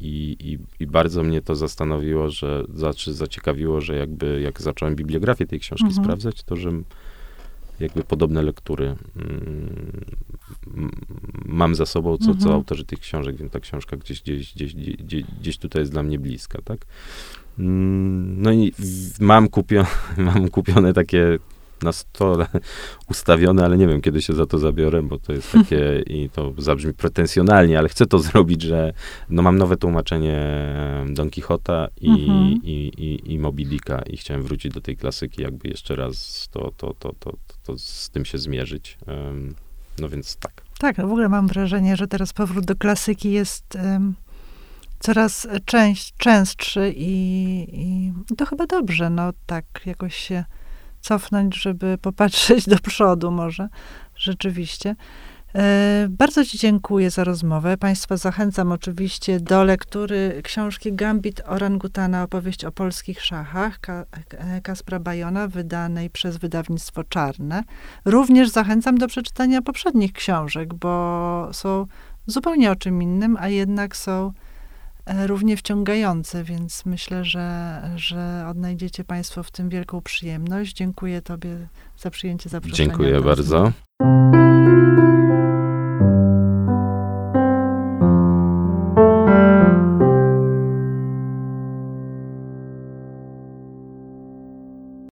I, 0.00 0.36
i, 0.40 0.58
I 0.82 0.86
bardzo 0.86 1.22
mnie 1.22 1.40
to 1.42 1.56
zastanowiło, 1.56 2.30
że, 2.30 2.64
znaczy 2.74 3.12
zaciekawiło, 3.12 3.80
że 3.80 3.96
jakby 3.96 4.40
jak 4.40 4.62
zacząłem 4.62 4.96
bibliografię 4.96 5.46
tej 5.46 5.60
książki 5.60 5.86
Mhm. 5.86 6.04
sprawdzać, 6.04 6.42
to 6.42 6.56
że 6.56 6.70
jakby 7.80 8.04
podobne 8.04 8.42
lektury 8.42 8.96
mm, 9.16 10.04
mam 11.46 11.74
za 11.74 11.86
sobą, 11.86 12.18
co, 12.18 12.24
co 12.24 12.32
Mhm. 12.32 12.54
autorzy 12.54 12.84
tych 12.84 13.00
książek, 13.00 13.36
więc 13.36 13.52
ta 13.52 13.60
książka 13.60 13.96
gdzieś, 13.96 14.22
gdzieś, 14.22 14.54
gdzieś, 14.54 14.74
gdzieś, 14.74 15.24
gdzieś 15.40 15.58
tutaj 15.58 15.82
jest 15.82 15.92
dla 15.92 16.02
mnie 16.02 16.18
bliska, 16.18 16.62
tak? 16.64 16.86
Mm, 17.58 18.42
No 18.42 18.52
i 18.52 18.72
mam, 19.20 19.48
kupio, 19.48 19.86
mam 20.16 20.48
kupione 20.48 20.92
takie 20.92 21.38
na 21.84 21.92
stole 21.92 22.46
ustawione, 23.10 23.64
ale 23.64 23.76
nie 23.76 23.86
wiem, 23.86 24.00
kiedy 24.00 24.22
się 24.22 24.32
za 24.32 24.46
to 24.46 24.58
zabiorę, 24.58 25.02
bo 25.02 25.18
to 25.18 25.32
jest 25.32 25.52
takie, 25.52 26.02
i 26.16 26.30
to 26.30 26.52
zabrzmi 26.58 26.94
pretensjonalnie, 26.94 27.78
ale 27.78 27.88
chcę 27.88 28.06
to 28.06 28.18
zrobić, 28.18 28.62
że 28.62 28.92
no 29.28 29.42
mam 29.42 29.58
nowe 29.58 29.76
tłumaczenie 29.76 30.38
Don 31.08 31.30
Quixota 31.30 31.88
i, 32.00 32.10
Mhm. 32.10 32.60
i, 32.62 32.92
i, 32.98 33.32
i 33.32 33.38
Moby 33.38 33.64
Dicka 33.64 34.02
i 34.02 34.16
chciałem 34.16 34.42
wrócić 34.42 34.72
do 34.72 34.80
tej 34.80 34.96
klasyki, 34.96 35.42
jakby 35.42 35.68
jeszcze 35.68 35.96
raz 35.96 36.48
to, 36.52 36.72
to, 36.76 36.94
to, 36.98 37.12
to, 37.18 37.32
to, 37.64 37.78
z 37.78 38.10
tym 38.10 38.24
się 38.24 38.38
zmierzyć. 38.38 38.98
No 39.98 40.08
więc 40.08 40.36
tak. 40.36 40.62
Tak, 40.78 40.98
no 40.98 41.06
w 41.08 41.10
ogóle 41.10 41.28
mam 41.28 41.46
wrażenie, 41.48 41.96
że 41.96 42.06
teraz 42.08 42.32
powrót 42.32 42.64
do 42.64 42.76
klasyki 42.76 43.32
jest 43.32 43.76
em, 43.76 44.14
coraz 45.00 45.46
część, 45.64 46.14
częstszy 46.16 46.92
i, 46.96 47.12
i 47.72 48.12
to 48.36 48.46
chyba 48.46 48.66
dobrze, 48.66 49.10
no 49.10 49.32
tak 49.46 49.64
jakoś 49.86 50.14
się 50.14 50.44
cofnąć, 51.04 51.62
żeby 51.62 51.98
popatrzeć 51.98 52.68
do 52.74 52.78
przodu 52.78 53.30
może, 53.30 53.68
rzeczywiście. 54.16 54.96
E, 55.54 56.06
bardzo 56.10 56.44
Ci 56.44 56.58
dziękuję 56.58 57.10
za 57.10 57.24
rozmowę. 57.24 57.76
Państwa 57.76 58.16
zachęcam 58.16 58.72
oczywiście 58.72 59.40
do 59.40 59.64
lektury 59.64 60.40
książki 60.44 60.92
Gambit 60.92 61.42
Orangutana, 61.46 62.22
opowieść 62.22 62.64
o 62.64 62.72
polskich 62.72 63.22
szachach 63.22 63.78
e, 63.88 64.60
Kaspra 64.60 64.98
Bajona, 64.98 65.48
wydanej 65.48 66.10
przez 66.10 66.36
wydawnictwo 66.36 67.04
Czarne. 67.04 67.64
Również 68.04 68.48
zachęcam 68.48 68.98
do 68.98 69.08
przeczytania 69.08 69.62
poprzednich 69.62 70.12
książek, 70.12 70.74
bo 70.74 71.48
są 71.52 71.86
zupełnie 72.26 72.70
o 72.70 72.76
czym 72.76 73.02
innym, 73.02 73.36
a 73.40 73.48
jednak 73.48 73.96
są 73.96 74.32
równie 75.06 75.56
wciągające, 75.56 76.44
więc 76.44 76.86
myślę, 76.86 77.24
że, 77.24 77.80
że 77.96 78.46
odnajdziecie 78.48 79.04
Państwo 79.04 79.42
w 79.42 79.50
tym 79.50 79.68
wielką 79.68 80.00
przyjemność. 80.02 80.76
Dziękuję 80.76 81.22
Tobie 81.22 81.68
za 81.98 82.10
przyjęcie 82.10 82.48
zaproszenia. 82.50 82.88
Dziękuję 82.88 83.20
bardzo. 83.20 83.72